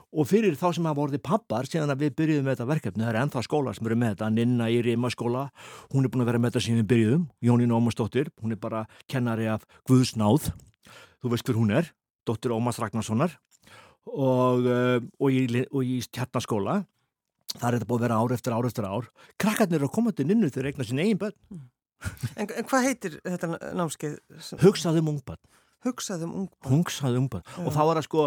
og 0.10 0.28
fyrir 0.30 0.58
þá 0.58 0.67
sem 0.76 0.88
hafa 0.89 0.98
vorið 1.00 1.22
pappar 1.26 1.67
síðan 1.69 1.93
að 1.93 2.04
við 2.06 2.15
byrjuðum 2.19 2.48
með 2.48 2.56
þetta 2.56 2.69
verkefni, 2.69 3.04
það 3.06 3.12
er 3.12 3.19
ennþá 3.22 3.43
skóla 3.45 3.74
sem 3.78 3.89
eru 3.89 3.98
með 4.00 4.13
þetta, 4.15 4.30
Ninna 4.34 4.69
í 4.74 4.80
Rima 4.86 5.12
skóla 5.13 5.45
hún 5.93 6.06
er 6.06 6.13
búin 6.13 6.26
að 6.26 6.32
vera 6.32 6.41
með 6.41 6.54
þetta 6.54 6.65
síðan 6.65 6.82
við 6.82 6.89
byrjuðum. 6.93 7.26
Jónín 7.45 7.76
Ómarsdóttir, 7.78 8.32
hún 8.41 8.56
er 8.56 8.62
bara 8.62 8.86
kennari 9.12 9.50
af 9.52 9.65
Guðsnáð, 9.89 10.52
þú 11.22 11.34
veist 11.34 11.50
hver 11.50 11.60
hún 11.62 11.74
er 11.78 11.91
dóttir 12.26 12.54
Ómars 12.56 12.82
Ragnarssonar. 12.82 13.38
Og, 14.10 14.65
eh, 14.65 15.02
og 15.19 15.36
í, 15.36 15.43
í 15.45 15.98
tjarnaskóla 16.10 16.80
það 17.60 17.67
er 17.67 17.76
þetta 17.76 17.89
búin 17.89 18.00
að 18.00 18.06
vera 18.08 18.22
ár 18.24 18.34
eftir 18.34 18.56
ár 18.56 18.65
eftir 18.69 18.88
ár. 18.88 19.10
Krakkarnir 19.38 19.78
eru 19.78 19.89
að 19.89 19.98
koma 20.00 20.13
til 20.15 20.26
Ninnu 20.30 20.50
þegar 20.50 20.72
regna 20.72 20.88
sín 20.88 21.02
eigin 21.04 21.19
bönn 21.22 21.67
en, 22.39 22.48
en 22.48 22.67
hvað 22.67 22.86
heitir 22.88 23.17
þetta 23.26 23.50
námskeið? 23.78 24.19
Hugsaðum 24.63 25.12
ungbann 25.13 25.41
Hugsaðum 25.86 26.34
ungbann, 26.41 26.72
Hugsaðum 26.74 27.26
ungbann. 27.26 27.43
og 27.63 27.72
þá 27.72 27.82
er 27.86 28.00
það 28.00 28.06
sko 28.08 28.24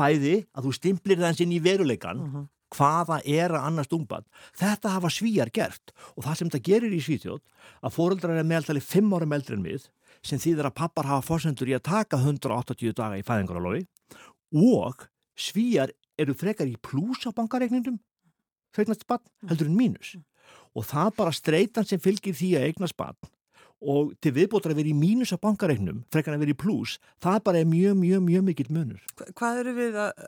bæði 0.00 0.34
að 0.56 0.66
þú 0.66 0.74
stimplir 0.78 1.20
það 1.20 1.44
inn 1.44 1.54
í 1.54 1.62
veruleikan 1.62 2.18
uh 2.18 2.26
mhm. 2.26 2.40
-huh. 2.40 2.48
hvaða 2.76 3.20
er 3.26 3.50
að 3.50 3.66
annars 3.68 3.92
ungbann. 3.92 4.26
Þetta 4.56 4.96
hafa 4.96 5.10
svíjar 5.10 5.50
gert 5.52 5.92
og 6.16 6.24
það 6.24 6.36
sem 6.36 6.50
þetta 6.50 6.66
gerir 6.68 6.92
í 6.92 7.00
Svíþjóð 7.00 7.40
að 7.82 7.94
fóreldrar 7.94 8.38
er 8.38 8.46
meðaltali 8.46 8.80
5 8.80 9.14
árum 9.14 9.32
eldri 9.32 9.56
en 9.56 9.64
við 9.64 9.88
sem 10.22 10.38
þýðir 10.38 10.68
að 10.68 10.78
pappar 10.78 11.08
hafa 11.08 11.26
fórsendur 11.26 11.68
í 11.68 11.74
að 11.76 11.88
taka 11.88 12.16
180 12.20 12.92
daga 12.92 13.18
í 13.18 13.24
fæðingarálofi 13.24 13.86
og 14.52 15.08
svíjar 15.38 15.92
eru 16.20 16.34
frekar 16.36 16.68
í 16.68 16.76
pluss 16.76 17.24
á 17.24 17.30
bankareikningum 17.32 17.98
fegnast 18.76 19.06
bann 19.08 19.22
heldur 19.48 19.70
en 19.70 19.78
mínus 19.78 20.14
og 20.76 20.86
það 20.86 21.14
bara 21.16 21.34
streitan 21.34 21.86
sem 21.88 22.02
fylgir 22.02 22.36
því 22.36 22.50
að 22.58 22.66
eignast 22.68 22.98
bann 22.98 23.16
og 23.80 24.12
til 24.20 24.32
viðbótar 24.36 24.74
að 24.74 24.82
vera 24.82 24.92
í 24.92 24.96
mínus 24.96 25.32
á 25.32 25.38
bankareiknum 25.40 26.02
frekar 26.12 26.36
að 26.36 26.44
vera 26.44 26.54
í 26.54 26.58
pluss, 26.60 26.98
það 27.22 27.38
bara 27.48 27.62
er 27.62 27.68
mjög, 27.70 27.96
mjög, 28.00 28.22
mjög 28.26 28.46
mikill 28.50 28.68
munur. 28.76 29.04
Hva, 29.16 29.28
hvað 29.40 29.60
eru 29.62 29.74
við 29.78 29.98
að, 30.04 30.24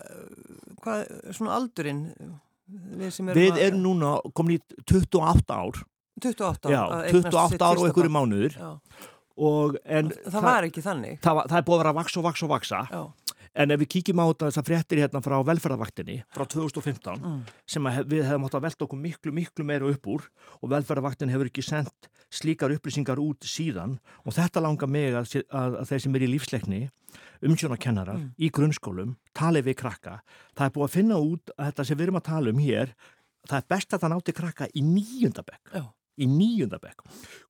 hvað, 0.84 1.02
svona 1.36 1.56
aldurinn 1.58 2.04
við 2.72 3.08
erum 3.08 3.32
Við 3.36 3.58
erum 3.60 3.82
núna 3.84 4.12
komin 4.36 4.58
í 4.58 4.82
28 4.88 5.56
ár 5.56 5.82
28 6.22 6.68
ár? 6.68 6.72
Já, 6.72 6.82
28 7.12 7.66
ár 7.66 7.80
og 7.80 7.88
einhverju 7.88 8.12
mánuður 8.12 8.56
og 9.42 9.76
en 9.84 10.10
það, 10.12 10.28
það 10.28 10.46
var 10.46 10.68
ekki 10.68 10.84
þannig? 10.84 11.20
Það, 11.24 11.42
það 11.50 11.58
er 11.58 11.66
búið 11.66 11.76
að 11.76 11.82
vera 11.82 11.92
að 11.92 11.98
vaksa 12.00 12.20
og 12.20 12.26
vaksa 12.28 12.46
og 12.46 12.52
vaksa 12.52 12.80
Já. 12.92 13.02
En 13.52 13.72
ef 13.74 13.82
við 13.82 13.90
kíkjum 13.96 14.22
á 14.24 14.26
þessar 14.46 14.64
fréttir 14.64 15.02
hérna 15.02 15.20
frá 15.24 15.34
velferðarvaktinni 15.44 16.22
frá 16.32 16.46
2015 16.48 17.18
mm. 17.20 17.40
sem 17.68 17.88
við 18.08 18.24
hefum 18.24 18.46
átt 18.48 18.56
að 18.56 18.64
velta 18.64 18.86
okkur 18.86 19.00
miklu, 19.02 19.32
miklu 19.36 19.66
meira 19.68 19.90
upp 19.92 20.08
úr 20.08 20.24
og 20.60 20.72
velferðarvaktin 20.72 21.32
hefur 21.32 21.50
ekki 21.50 21.64
sendt 21.66 22.08
slíkar 22.32 22.72
upplýsingar 22.72 23.20
út 23.20 23.44
síðan 23.44 23.98
og 24.24 24.36
þetta 24.38 24.64
langar 24.64 24.88
mig 24.88 25.12
að, 25.12 25.36
að, 25.52 25.78
að 25.82 25.90
þeir 25.92 26.04
sem 26.04 26.16
er 26.16 26.24
í 26.24 26.30
lífsleikni, 26.32 26.82
umsjónakennarar 27.44 28.20
mm. 28.22 28.28
í 28.40 28.48
grunnskólum, 28.56 29.16
tali 29.36 29.60
við 29.64 29.82
krakka. 29.82 30.20
Það 30.56 30.68
er 30.68 30.76
búið 30.76 30.88
að 30.88 30.94
finna 30.96 31.20
út 31.20 31.52
að 31.58 31.66
þetta 31.68 31.88
sem 31.88 31.98
við 31.98 32.08
erum 32.08 32.22
að 32.22 32.28
tala 32.30 32.54
um 32.54 32.62
hér, 32.62 32.94
það 33.50 33.58
er 33.58 33.68
best 33.74 33.92
að 33.92 34.06
það 34.06 34.14
náti 34.14 34.36
krakka 34.38 34.70
í 34.72 34.86
nýjundabekk. 34.86 35.76
Já 35.76 35.84
í 36.20 36.28
nýjundabekk 36.28 37.04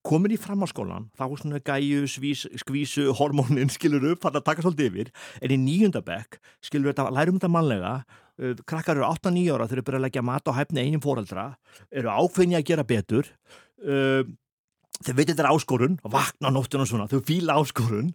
komin 0.06 0.34
í 0.34 0.40
framháskólan, 0.40 1.08
þá 1.18 1.24
svona 1.40 1.60
gæju, 1.64 2.06
svís, 2.10 2.44
skvísu, 2.62 3.08
hormónin, 3.18 3.70
skilur 3.72 4.12
upp 4.12 4.26
það 4.26 4.42
taka 4.46 4.64
svolítið 4.64 4.90
yfir, 4.90 5.12
en 5.42 5.54
í 5.54 5.58
nýjundabekk 5.62 6.38
skilur 6.64 6.90
við 6.90 6.96
þetta, 6.96 7.14
lærum 7.14 7.38
þetta 7.38 7.52
mannlega 7.52 7.94
uh, 8.02 8.54
krakkar 8.68 8.98
eru 8.98 9.08
8-9 9.08 9.48
ára, 9.54 9.68
þeir 9.70 9.80
eru 9.80 9.86
byrjað 9.88 10.02
að 10.02 10.06
leggja 10.08 10.26
mat 10.26 10.50
á 10.50 10.58
hæfni 10.58 10.86
einum 10.86 11.04
fóreldra, 11.04 11.48
eru 11.90 12.12
ákveðni 12.12 12.58
að 12.58 12.68
gera 12.70 12.86
betur 12.86 13.30
uh, 13.86 14.22
þau 15.00 15.14
veitir 15.16 15.32
þetta 15.32 15.44
er 15.44 15.50
áskorun, 15.50 15.96
vakna 16.12 16.50
nóttun 16.52 16.84
og 16.84 16.88
svona, 16.90 17.08
þau 17.10 17.22
fíla 17.26 17.56
áskorun. 17.58 18.12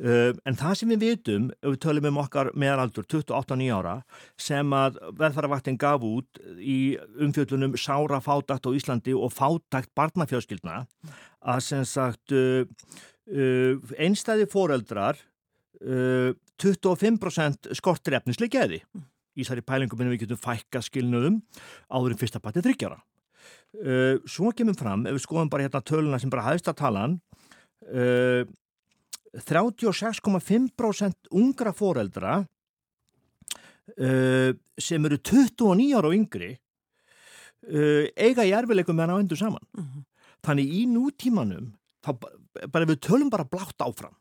Uh, 0.00 0.30
en 0.48 0.56
það 0.58 0.76
sem 0.78 0.92
við 0.92 1.02
veitum 1.04 1.48
ef 1.58 1.74
við 1.74 1.80
tölum 1.84 2.08
um 2.10 2.20
okkar 2.22 2.52
meðaldur 2.58 3.06
28-9 3.10 3.70
ára 3.74 3.96
sem 4.40 4.76
að 4.76 5.00
velferðarvaktin 5.18 5.80
gaf 5.80 6.04
út 6.06 6.40
í 6.56 6.96
umfjöldunum 7.20 7.76
Sára 7.80 8.20
fátakt 8.24 8.68
á 8.68 8.70
Íslandi 8.76 9.16
og 9.16 9.34
fátakt 9.34 9.92
barnafjölskyldna 9.98 10.84
að 11.40 11.62
sem 11.66 11.84
sagt 11.88 12.32
uh, 12.36 12.64
uh, 12.64 13.92
einstæði 13.98 14.48
foreldrar 14.50 15.20
25% 15.80 17.70
skortir 17.72 18.18
efnislega 18.18 18.58
geði 18.58 18.82
í 19.32 19.40
þessari 19.40 19.64
pælingum 19.64 20.02
en 20.04 20.10
við 20.12 20.26
getum 20.26 20.40
fækka 20.42 20.82
skilnuðum 20.84 21.38
áður 21.88 22.12
en 22.12 22.20
fyrsta 22.20 22.42
batið 22.44 22.66
þryggjara 22.68 22.98
Uh, 23.70 24.18
svo 24.26 24.50
kemur 24.50 24.74
fram, 24.74 25.04
ef 25.06 25.14
við 25.14 25.22
skoðum 25.22 25.50
bara 25.50 25.62
hérna 25.62 25.80
töluna 25.86 26.18
sem 26.18 26.30
bara 26.32 26.42
hæðist 26.48 26.66
að 26.72 26.80
talan 26.80 27.12
uh, 27.86 28.42
36,5% 29.46 31.30
ungra 31.38 31.70
foreldra 31.78 32.32
uh, 33.94 34.50
sem 34.74 35.06
eru 35.06 35.20
29 35.22 35.86
ára 35.94 36.10
og 36.10 36.16
yngri 36.18 36.56
eiga 37.60 38.42
í 38.48 38.54
erfileikum 38.56 38.96
með 38.96 39.04
hann 39.04 39.12
á 39.14 39.22
endur 39.22 39.38
saman. 39.38 39.62
-huh. 39.76 40.02
Þannig 40.42 40.70
í 40.72 40.86
nútímanum, 40.88 41.66
þá, 42.00 42.16
bara 42.72 42.88
við 42.88 43.02
tölum 43.04 43.28
bara 43.30 43.44
blátt 43.44 43.84
áfram 43.84 44.16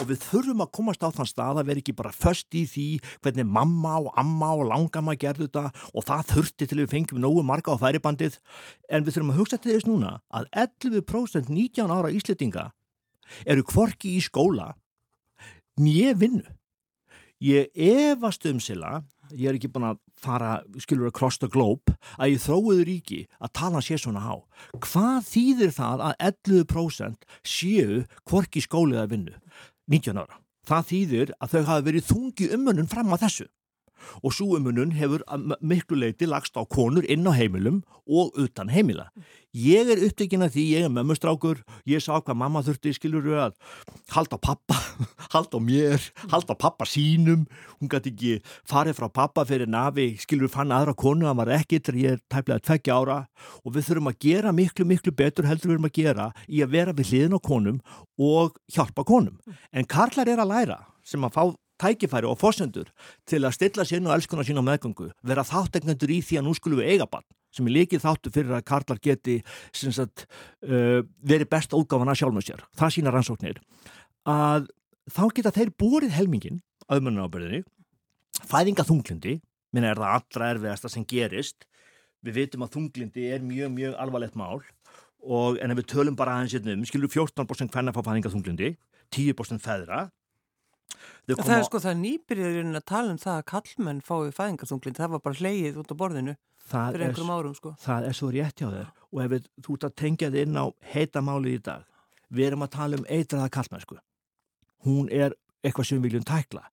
og 0.00 0.08
við 0.08 0.22
þurfum 0.24 0.62
að 0.64 0.70
komast 0.78 1.04
á 1.04 1.08
þann 1.12 1.28
stað 1.28 1.60
að 1.60 1.68
vera 1.70 1.82
ekki 1.82 1.94
bara 1.96 2.12
först 2.14 2.56
í 2.56 2.62
því 2.68 2.86
hvernig 3.24 3.48
mamma 3.48 3.98
og 4.00 4.12
amma 4.20 4.52
og 4.56 4.68
langamma 4.70 5.16
gerðu 5.20 5.48
þetta 5.48 5.88
og 5.92 6.06
það 6.08 6.30
þurfti 6.32 6.68
til 6.68 6.80
við 6.80 6.92
fengjum 6.94 7.22
nógu 7.22 7.44
marga 7.46 7.76
á 7.76 7.82
færibandið 7.82 8.38
en 8.88 9.04
við 9.04 9.16
þurfum 9.16 9.34
að 9.34 9.40
hugsa 9.42 9.60
til 9.60 9.74
þess 9.74 9.88
núna 9.90 10.14
að 10.32 10.48
11% 10.64 11.52
19 11.52 11.92
ára 11.92 12.12
íslitinga 12.12 12.70
eru 13.44 13.66
kvorki 13.68 14.16
í 14.16 14.24
skóla 14.24 14.72
nýje 15.80 16.16
vinnu 16.20 16.56
ég 17.42 17.72
efast 17.76 18.46
um 18.48 18.60
sila 18.62 19.02
ég 19.36 19.50
er 19.50 19.58
ekki 19.58 19.70
búin 19.72 19.90
að 19.92 20.00
fara, 20.22 20.52
skilur 20.82 21.10
að 21.10 21.16
cross 21.18 21.40
the 21.42 21.48
globe, 21.50 21.94
að 22.18 22.34
ég 22.34 22.42
þróiður 22.44 22.84
ríki 22.88 23.20
að 23.42 23.52
tala 23.58 23.82
sér 23.84 24.02
svona 24.02 24.22
á. 24.22 24.34
Hvað 24.76 25.28
þýðir 25.30 25.74
það 25.76 26.04
að 26.08 26.16
11% 26.28 27.28
séu 27.54 28.02
kvorki 28.28 28.62
skólið 28.64 29.02
að 29.02 29.14
vinnu? 29.16 29.36
19 29.90 30.18
ára. 30.22 30.38
Það 30.68 30.86
þýðir 30.90 31.32
að 31.42 31.54
þau 31.54 31.62
hafi 31.70 31.86
verið 31.88 32.08
þungi 32.10 32.48
umönnun 32.56 32.90
fram 32.90 33.10
á 33.10 33.16
þessu 33.18 33.48
og 34.22 34.34
svo 34.34 34.58
umönnun 34.58 34.94
hefur 34.96 35.24
miklu 35.60 35.98
leiti 36.00 36.28
lagst 36.28 36.56
á 36.58 36.62
konur 36.66 37.06
inn 37.10 37.26
á 37.28 37.32
heimilum 37.34 37.82
og 38.06 38.34
utan 38.40 38.70
heimila. 38.72 39.10
Ég 39.52 39.90
er 39.92 40.00
upptekinn 40.06 40.42
að 40.46 40.54
því, 40.54 40.62
ég 40.72 40.86
er 40.86 40.92
mömmustrákur, 40.92 41.58
ég 41.84 42.00
sá 42.00 42.14
hvað 42.16 42.38
mamma 42.40 42.62
þurfti, 42.64 42.94
skilur 42.96 43.24
við 43.26 43.40
að 43.42 43.56
halda 44.14 44.38
pappa, 44.40 44.78
halda 45.34 45.60
mér, 45.60 46.00
halda 46.32 46.56
pappa 46.56 46.86
sínum, 46.88 47.44
hún 47.76 47.90
gæti 47.92 48.14
ekki 48.14 48.32
farið 48.68 48.96
frá 48.96 49.10
pappa 49.12 49.44
fyrir 49.48 49.68
nafi, 49.68 50.14
skilur 50.22 50.48
við 50.48 50.54
fann 50.56 50.72
aðra 50.72 50.96
konu, 50.96 51.28
hann 51.28 51.36
var 51.36 51.52
ekki, 51.58 51.82
þegar 51.84 52.00
ég 52.00 52.16
er 52.16 52.22
tæplega 52.32 52.64
tveggja 52.64 52.96
ára 52.96 53.18
og 53.60 53.76
við 53.76 53.90
þurfum 53.90 54.12
að 54.12 54.20
gera 54.24 54.54
miklu, 54.56 54.88
miklu 54.88 55.12
betur 55.20 55.50
heldur 55.50 55.74
við 55.74 55.76
erum 55.76 55.90
að 55.90 55.98
gera 56.00 56.30
í 56.48 56.64
að 56.64 56.72
vera 56.78 56.96
við 56.96 57.12
hliðin 57.12 57.36
á 57.36 57.40
konum 57.44 57.82
og 58.18 58.56
hjálpa 58.72 59.04
konum. 59.04 59.36
En 59.68 59.84
Karlar 59.84 60.32
er 60.32 60.40
að 60.40 60.54
læra 60.54 60.80
sem 61.04 61.28
að 61.28 61.36
fá 61.36 61.44
tækifæri 61.82 62.28
og 62.30 62.38
fórsendur 62.40 62.90
til 63.28 63.42
að 63.42 63.56
stilla 63.56 63.86
sérn 63.88 64.08
og 64.08 64.16
elskuna 64.16 64.46
sín 64.46 64.60
á 64.60 64.64
meðgöngu, 64.64 65.10
vera 65.26 65.44
þáttegnendur 65.46 66.12
í 66.14 66.20
því 66.22 66.40
að 66.40 66.46
nú 66.46 66.54
skulum 66.56 66.82
við 66.82 66.94
eiga 66.94 67.08
bann, 67.10 67.26
sem 67.52 67.66
er 67.66 67.76
líkið 67.76 68.04
þáttu 68.04 68.32
fyrir 68.34 68.56
að 68.56 68.66
karlar 68.70 69.00
geti 69.02 69.40
sagt, 69.74 70.26
uh, 70.66 71.02
verið 71.22 71.50
besta 71.52 71.78
útgáfana 71.78 72.16
sjálf 72.18 72.36
með 72.36 72.48
sér. 72.48 72.64
Það 72.78 72.94
sína 72.96 73.14
rannsóknir. 73.14 73.60
Að 74.28 74.70
þá 75.10 75.24
geta 75.34 75.54
þeir 75.54 75.74
búrið 75.78 76.14
helmingin 76.16 76.62
auðmennanábyrðinni, 76.92 77.62
fæðinga 78.48 78.86
þunglindi, 78.86 79.38
minna 79.72 79.92
er 79.92 80.00
það 80.00 80.16
allra 80.16 80.50
erfiðasta 80.54 80.90
sem 80.92 81.06
gerist. 81.08 81.66
Við 82.22 82.38
veitum 82.38 82.64
að 82.66 82.76
þunglindi 82.76 83.28
er 83.34 83.44
mjög, 83.44 83.72
mjög 83.74 83.98
alvarlegt 83.98 84.38
mál 84.38 84.62
og 85.22 85.58
en 85.62 85.70
ef 85.70 85.78
við 85.78 85.88
tölum 85.92 86.16
bara 86.18 86.36
aðeins 86.36 86.56
hérna 86.56 86.74
um, 86.74 86.84
skilur 86.86 87.10
14% 87.10 87.70
hvenna 87.74 87.94
fá 87.94 88.00
fæðinga 88.02 88.30
þunglindi, 88.32 88.72
10% 89.14 89.62
feðra 89.62 90.08
Það 91.32 91.52
er 91.56 91.66
sko 91.68 91.80
það 91.82 92.00
nýbyrjurinn 92.02 92.78
að 92.78 92.88
tala 92.92 93.14
um 93.14 93.20
það 93.22 93.38
að 93.38 93.46
kallmenn 93.52 94.00
fái 94.04 94.32
fæðingarþunglind, 94.38 94.98
það 94.98 95.12
var 95.14 95.22
bara 95.26 95.40
hleyið 95.40 95.78
út 95.82 95.94
á 95.94 95.96
borðinu 96.02 96.34
það 96.70 96.88
fyrir 96.94 97.06
einhverjum 97.06 97.34
árum 97.34 97.54
sko. 97.56 97.74
Það 97.82 98.08
er 98.08 98.18
svo 98.18 98.30
rétt 98.34 98.62
hjá 98.62 98.68
þér. 98.68 98.90
Og 99.12 99.22
ef 99.24 99.30
við, 99.32 99.48
þú 99.64 99.76
ert 99.76 99.86
að 99.88 99.96
tengja 100.02 100.32
þið 100.32 100.46
inn 100.46 100.60
á 100.60 100.66
heitamáli 100.92 101.54
í 101.56 101.62
dag, 101.62 101.86
við 102.32 102.48
erum 102.50 102.66
að 102.66 102.74
tala 102.76 103.00
um 103.00 103.08
eitraða 103.08 103.54
kallmennsku. 103.56 103.98
Hún 104.86 105.10
er 105.12 105.36
eitthvað 105.62 105.88
sem 105.88 105.98
við 106.00 106.08
viljum 106.08 106.26
tækla. 106.26 106.64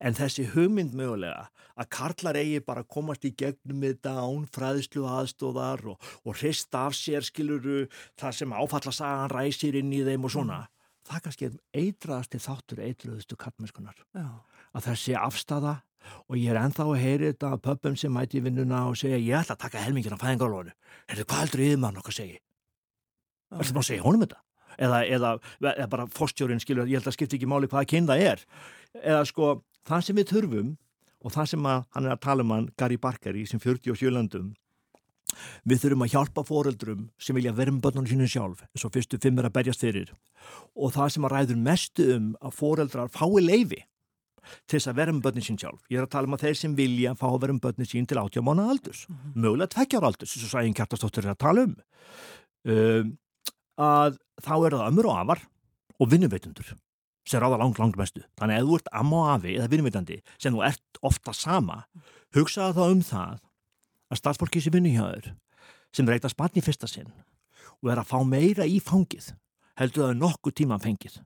En 0.00 0.16
þessi 0.16 0.46
hugmynd 0.54 0.94
mögulega 0.96 1.48
að 1.80 1.88
karlar 1.92 2.38
eigi 2.40 2.60
bara 2.64 2.84
komast 2.84 3.24
í 3.28 3.32
gegnum 3.36 3.80
með 3.84 4.00
dán, 4.04 4.46
fræðslu 4.52 5.06
aðstóðar 5.08 5.84
og, 5.92 6.10
og 6.24 6.36
hrista 6.36 6.86
af 6.88 6.96
sér 6.96 7.24
skiluru 7.24 7.86
þar 8.20 8.36
sem 8.36 8.52
áfallasagan 8.52 9.32
ræsir 9.32 9.76
inn 9.80 9.92
í 9.92 10.02
þeim 10.06 10.28
og 10.28 10.34
svona 10.34 10.60
það 11.10 11.22
kannski 11.26 11.48
er 11.48 11.54
eitraðasti 11.82 12.42
þáttur 12.42 12.82
eitruðustu 12.86 13.38
kallmennskunar 13.40 14.02
að 14.16 14.84
það 14.86 15.00
sé 15.04 15.16
afstafa 15.18 15.80
og 16.26 16.36
ég 16.40 16.52
er 16.52 16.60
enþá 16.60 16.86
að 16.86 17.02
heyri 17.02 17.32
þetta 17.32 17.54
að 17.54 17.64
pöppum 17.66 17.96
sem 17.98 18.12
mæti 18.14 18.40
í 18.40 18.44
vinnuna 18.44 18.86
og 18.88 18.96
segja 18.98 19.18
ég 19.20 19.42
ætla 19.42 19.56
að 19.56 19.64
taka 19.66 19.82
helmingin 19.84 20.16
á 20.16 20.22
fæðingarlónu 20.22 20.70
er 20.72 21.18
þetta 21.18 21.26
hvað 21.32 21.42
heldur 21.44 21.64
yfirmann 21.66 22.00
okkar 22.00 22.16
segi 22.16 22.38
er 22.38 23.64
þetta 23.64 23.76
bara 23.76 23.84
að 23.84 23.90
segja 23.90 24.06
honum 24.06 24.24
þetta? 24.24 24.40
Eða, 24.80 25.00
eða, 25.04 25.32
eða 25.74 25.88
bara 25.92 26.06
fórstjórin 26.14 26.62
skilur 26.62 26.88
ég 26.88 27.00
held 27.00 27.10
að 27.10 27.16
skipta 27.18 27.36
ekki 27.36 27.48
máli 27.50 27.68
hvaða 27.68 27.88
kynna 27.90 28.16
er. 28.16 28.40
Eða 28.96 29.26
sko 29.28 29.50
það 29.88 30.06
sem 30.06 30.16
við 30.16 30.30
þurfum 30.30 30.70
og 31.20 31.34
það 31.34 31.50
sem 31.52 31.68
að, 31.68 31.82
hann 31.96 32.06
er 32.06 32.14
að 32.14 32.22
tala 32.24 32.46
um 32.46 32.54
hann 32.54 32.68
Gary 32.80 32.96
Barker 33.00 33.36
í 33.36 33.44
sem 33.48 33.60
47 33.60 34.14
landum 34.14 34.54
Við 35.68 35.82
þurfum 35.84 36.04
að 36.06 36.14
hjálpa 36.14 36.42
foreldrum 36.46 37.02
sem 37.20 37.36
vilja 37.36 37.52
verða 37.54 37.76
með 37.76 37.84
börnunum 37.84 38.08
sínum 38.10 38.30
sjálf 38.30 38.64
eins 38.66 38.86
og 38.86 38.94
fyrstu 38.96 39.20
fimm 39.22 39.38
er 39.38 39.46
að 39.46 39.56
berjast 39.60 39.84
fyrir 39.84 40.10
og 40.76 40.92
það 40.94 41.14
sem 41.14 41.26
að 41.26 41.34
ræður 41.34 41.62
mestu 41.68 42.08
um 42.16 42.34
að 42.40 42.56
foreldrar 42.58 43.12
fái 43.12 43.40
leifi 43.44 43.80
til 44.66 44.78
þess 44.78 44.90
að 44.90 44.98
verða 45.00 45.14
með 45.16 45.24
börnum 45.26 45.44
sín 45.44 45.58
sjálf. 45.60 45.80
Ég 45.92 46.00
er 46.00 46.06
að 46.06 46.12
tala 46.14 46.30
um 46.30 46.36
að 46.36 46.44
þeir 46.46 46.58
sem 46.58 46.76
vilja 46.76 47.14
fá 47.18 47.26
að 47.28 47.40
verða 47.42 47.56
með 47.56 47.64
börnum 47.66 47.88
sín 47.90 48.06
til 48.08 48.20
80 48.20 48.46
mánu 48.46 48.66
aldurs, 48.72 49.06
mm 49.08 49.16
-hmm. 49.16 49.34
mögulega 49.42 49.72
tveggjar 49.74 50.06
aldurs, 50.08 50.32
þess 50.32 50.46
að 50.46 50.54
sæðin 50.54 50.76
kjartastóttur 50.78 51.26
er 51.26 51.34
að 51.34 51.42
tala 51.44 51.64
um. 51.66 51.74
um 52.64 53.18
að 53.80 54.18
þá 54.40 54.54
er 54.66 54.76
það 54.76 54.88
ömur 54.88 55.08
og 55.08 55.18
afar 55.20 55.40
og 56.00 56.10
vinnuveitundur 56.10 56.74
sem 57.28 57.40
ráða 57.40 57.58
langt, 57.60 57.78
langt 57.78 57.96
mestu. 57.96 58.22
Þannig 58.40 58.56
að 58.56 58.60
ef 58.60 58.66
þú 58.66 58.76
ert 58.76 58.90
amma 58.92 59.16
og 59.16 59.28
afi 59.34 59.56
eða 59.56 59.70
vinnuveitandi 59.70 60.18
sem 60.38 60.54
þú 60.54 60.64
ert 60.66 61.00
ofta 61.02 61.32
sama, 61.32 61.84
hugsaða 62.34 62.74
þá 62.74 62.84
um 62.90 63.02
það 63.02 63.38
að 64.10 64.20
starfsfólki 64.20 64.62
sem 64.62 64.74
vinni 64.74 64.96
hjá 64.96 65.06
þér 65.06 65.34
sem 65.94 66.08
reyta 66.08 66.30
spann 66.30 66.56
í 66.58 66.64
fyrsta 66.64 66.88
sinn 66.90 67.10
og 67.80 67.90
er 67.92 68.00
að 68.02 68.10
fá 68.10 68.18
meira 68.26 68.66
í 68.66 68.80
fangið 68.82 69.32
heldur 69.80 70.06
það 70.06 70.22
nokkuð 70.22 70.56
tíma 70.62 70.80
fengið 70.82 71.20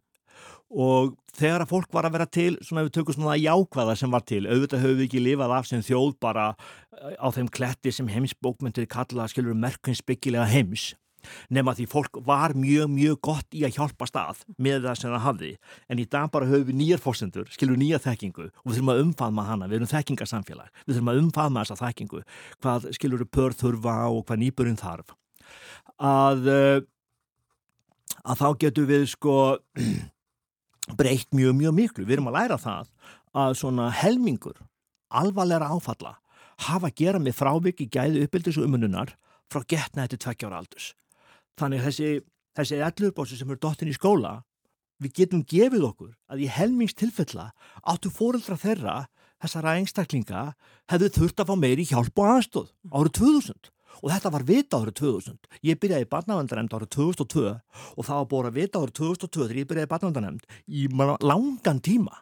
og 0.75 1.15
þegar 1.37 1.65
að 1.65 1.71
fólk 1.71 1.95
var 1.95 2.09
að 2.09 2.17
vera 2.17 2.27
til 2.31 2.57
svona 2.65 2.85
við 2.87 2.97
tökum 2.97 3.17
svona 3.17 3.39
jákvæða 3.39 3.95
sem 3.99 4.11
var 4.11 4.25
til 4.27 4.43
auðvitað 4.49 4.83
höfum 4.83 4.99
við 4.99 5.07
ekki 5.07 5.23
lifað 5.23 5.55
af 5.55 5.71
sem 5.71 5.85
þjóð 5.85 6.13
bara 6.23 6.51
eh, 6.51 7.15
á 7.15 7.27
þeim 7.35 7.49
kletti 7.55 7.93
sem 7.95 8.11
heimsbókmyndir 8.11 8.91
kalla 8.91 9.29
skilur 9.31 9.57
merkvinsbyggilega 9.59 10.47
heims. 10.51 10.93
Nema 11.49 11.73
því 11.73 11.87
fólk 11.89 12.19
var 12.27 12.53
mjög 12.59 12.91
mjög 12.93 13.21
gott 13.25 13.55
í 13.57 13.63
að 13.65 13.79
hjálpa 13.79 14.09
stað 14.11 14.43
með 14.61 14.89
það 14.89 14.99
sem 15.01 15.15
það 15.15 15.23
hafði. 15.25 15.53
En 15.89 16.03
í 16.03 16.09
dag 16.11 16.27
bara 16.35 16.49
höfum 16.51 16.69
við 16.69 16.79
nýjar 16.83 17.01
fórsendur 17.01 17.49
skilur 17.55 17.79
nýja 17.81 18.01
þekkingu 18.05 18.51
og 18.51 18.67
við 18.67 18.75
þurfum 18.75 18.93
að 18.93 19.05
umfaðma 19.07 19.47
hana. 19.49 19.69
Við 19.71 19.79
erum 19.79 19.93
þekkingarsamfélag, 19.95 20.73
við 20.85 20.99
þurfum 20.99 21.13
að 21.15 21.21
umfaðma 21.23 21.65
þessa 21.65 21.81
þekkingu. 21.81 22.25
Hvað 22.61 22.91
skilur 22.99 23.25
pör 23.25 23.57
þurfa 23.57 23.97
og 24.11 24.27
hvað 24.27 24.43
nýburinn 24.43 24.81
þarf. 24.81 25.17
Að 26.05 26.51
eh, 26.51 26.83
að 28.25 28.41
þá 28.41 28.49
getur 28.65 28.89
við 28.89 29.07
sko 29.13 29.37
breytt 30.99 31.31
mjög, 31.37 31.57
mjög 31.61 31.75
miklu. 31.77 32.05
Við 32.05 32.19
erum 32.19 32.31
að 32.33 32.39
læra 32.39 32.61
það 32.61 32.91
að 33.35 33.57
svona 33.61 33.89
helmingur 33.95 34.61
alvarlega 35.15 35.71
áfalla 35.71 36.17
hafa 36.69 36.91
að 36.91 36.99
gera 37.01 37.21
með 37.23 37.39
fráviki 37.39 37.89
gæði 37.91 38.25
uppbyldis 38.25 38.59
og 38.61 38.69
umununar 38.69 39.15
frá 39.51 39.63
getna 39.69 40.07
þetta 40.07 40.21
tvekkjára 40.25 40.61
aldus. 40.63 40.93
Þannig 41.59 41.85
þessi, 41.87 42.11
þessi 42.57 42.81
ellurbósi 42.83 43.39
sem 43.39 43.51
eru 43.51 43.61
dottin 43.63 43.91
í 43.91 43.97
skóla, 43.97 44.41
við 45.03 45.17
getum 45.21 45.43
gefið 45.47 45.89
okkur 45.91 46.15
að 46.31 46.45
í 46.47 46.51
helmingstilfella 46.51 47.51
áttu 47.83 48.11
fóreldra 48.15 48.57
þeirra, 48.59 48.97
þessara 49.43 49.77
einstaklinga, 49.81 50.45
hefðu 50.91 51.11
þurft 51.19 51.43
að 51.43 51.51
fá 51.51 51.57
meiri 51.59 51.87
hjálp 51.91 52.23
og 52.23 52.31
aðstóð 52.37 52.71
árið 52.95 53.17
2000 53.21 53.74
og 54.03 54.11
þetta 54.13 54.33
var 54.35 54.47
vita 54.49 54.81
árið 54.81 54.97
2000. 55.01 55.39
Ég 55.67 55.81
byrjaði 55.83 56.07
í 56.07 56.11
barnavendanemnd 56.11 56.75
árið 56.77 56.91
2002 56.97 57.45
og 57.53 58.09
það 58.09 58.21
var 58.21 58.31
búin 58.33 58.49
að 58.51 58.59
vita 58.59 58.83
árið 58.83 58.97
2002 59.01 59.45
þegar 59.45 59.61
ég 59.61 59.69
byrjaði 59.71 59.89
í 59.89 59.93
barnavendanemnd 59.93 60.49
í 60.67 60.89
langan 61.29 61.83
tíma 61.85 62.19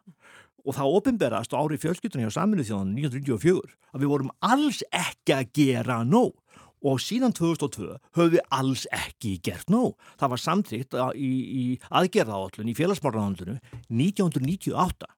og 0.62 0.76
það 0.76 0.96
ofinberast 0.98 1.56
árið 1.56 1.82
fjölskyttunni 1.82 2.28
á 2.28 2.32
saminuð 2.34 2.68
þjóðan 2.70 2.94
1994 2.98 3.74
að 3.92 4.04
við 4.04 4.12
vorum 4.12 4.32
alls 4.46 4.82
ekki 4.94 5.36
að 5.36 5.50
gera 5.58 5.98
nóg 6.06 6.36
og 6.82 6.98
síðan 7.02 7.34
2002 7.34 7.88
höfum 8.16 8.32
við 8.34 8.42
alls 8.50 8.86
ekki 8.90 9.36
gert 9.44 9.70
nóg. 9.70 9.94
Það 10.18 10.32
var 10.34 10.42
samtíkt 10.42 10.96
í, 11.14 11.30
í 11.30 11.64
aðgerðaállun 11.94 12.70
í 12.72 12.76
félagsmárraðandunu 12.78 13.58
1998 13.86 15.10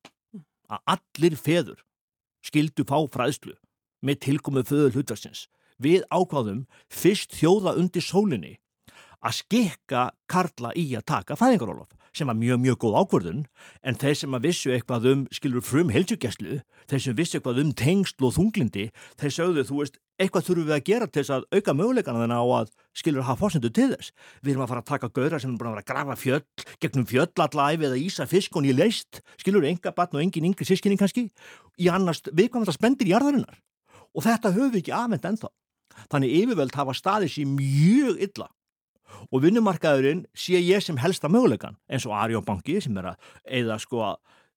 að 0.74 0.96
allir 0.96 1.36
feður 1.40 1.84
skildu 2.44 2.84
fá 2.88 2.98
fræðslu 3.12 3.56
með 4.04 4.20
tilkomið 4.26 4.68
föður 4.68 4.98
hlutvarsins 4.98 5.46
við 5.82 6.06
ákváðum 6.10 6.64
fyrst 6.92 7.34
þjóða 7.38 7.76
undir 7.80 8.04
sólinni 8.04 8.56
að 9.24 9.38
skikka 9.40 10.08
Karla 10.28 10.74
í 10.76 10.90
að 10.98 11.06
taka 11.08 11.38
fæðingarólof 11.38 11.92
sem 12.14 12.28
var 12.30 12.36
mjög, 12.38 12.60
mjög 12.62 12.78
góð 12.84 12.96
ákvörðun 13.00 13.42
en 13.82 13.96
þeir 13.98 14.16
sem 14.20 14.36
að 14.36 14.46
vissu 14.46 14.72
eitthvað 14.74 15.08
um, 15.10 15.22
skilur 15.34 15.64
frum 15.66 15.90
helsugjæslu, 15.90 16.60
þeir 16.90 17.02
sem 17.02 17.16
vissu 17.18 17.38
eitthvað 17.38 17.60
um 17.64 17.72
tengsl 17.74 18.28
og 18.28 18.36
þunglindi, 18.36 18.84
þeir 19.18 19.34
sögðu 19.34 19.64
þú 19.66 19.78
veist, 19.80 19.98
eitthvað 20.22 20.46
þurfum 20.46 20.68
við 20.68 20.76
að 20.76 20.84
gera 20.86 21.08
til 21.08 21.22
þess 21.24 21.34
að 21.34 21.46
auka 21.50 21.74
möguleikana 21.74 22.22
þennan 22.22 22.38
á 22.38 22.46
að 22.60 22.70
skilur 22.94 23.26
hafa 23.26 23.40
fórsendu 23.40 23.72
til 23.74 23.88
þess. 23.90 24.12
Við 24.44 24.52
erum 24.52 24.62
að 24.62 24.70
fara 24.70 24.84
að 24.84 24.90
taka 24.92 25.10
gauðra 25.10 25.40
sem 25.42 25.50
er 25.50 25.58
búin 25.58 25.70
að 25.72 25.74
vera 25.74 25.84
að 25.84 25.90
grafa 25.90 26.16
fjöll, 26.20 26.44
gegnum 26.84 27.08
fjöllalæfi 27.10 27.88
eða 27.88 27.98
ísa 27.98 28.28
fisk 28.30 28.54
og 28.54 28.62
nýja 28.62 28.78
leist, 28.78 29.22
skilur 29.42 29.66
enga 29.66 29.94
batn 29.96 30.20
og 30.20 30.22
engin 30.22 30.46
yngri 30.52 30.68
sískinning 30.68 31.02
kannski, 31.02 31.26
í 31.82 31.90
annars 31.90 32.22
viðkvæmast 32.30 32.78
spendir 32.78 33.10
í 33.10 33.14
jarðarinnar. 33.16 33.58
Og 34.14 34.22
þetta 34.22 34.54
höfum 34.54 34.70
við 34.70 34.84
ekki 34.84 34.94
afhengt 34.94 35.26
ennþá. 35.26 35.50
Þannig 36.12 36.36
yfirvöld 36.40 36.76
hafa 36.78 36.94
staðið 36.96 37.34
sér 37.34 37.50
mjög 37.50 38.22
illa. 38.28 38.48
Og 39.30 39.44
vinnumarkaðurinn 39.44 40.24
sé 40.36 40.58
ég 40.60 40.82
sem 40.84 40.98
helsta 41.00 41.30
mögulegan 41.30 41.78
eins 41.88 42.06
og 42.08 42.16
Arjóbanki 42.18 42.80
sem 42.82 42.96
er 43.00 43.12
að 43.12 43.28
eða 43.60 43.78
sko 43.82 44.14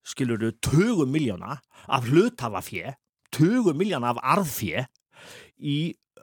skiluru 0.08 0.52
20 0.64 1.08
miljóna 1.10 1.58
af 1.86 2.08
hlutafafjö 2.08 2.94
20 3.36 3.76
miljóna 3.76 4.14
af 4.14 4.22
arðfjö 4.22 4.84
í 5.58 5.78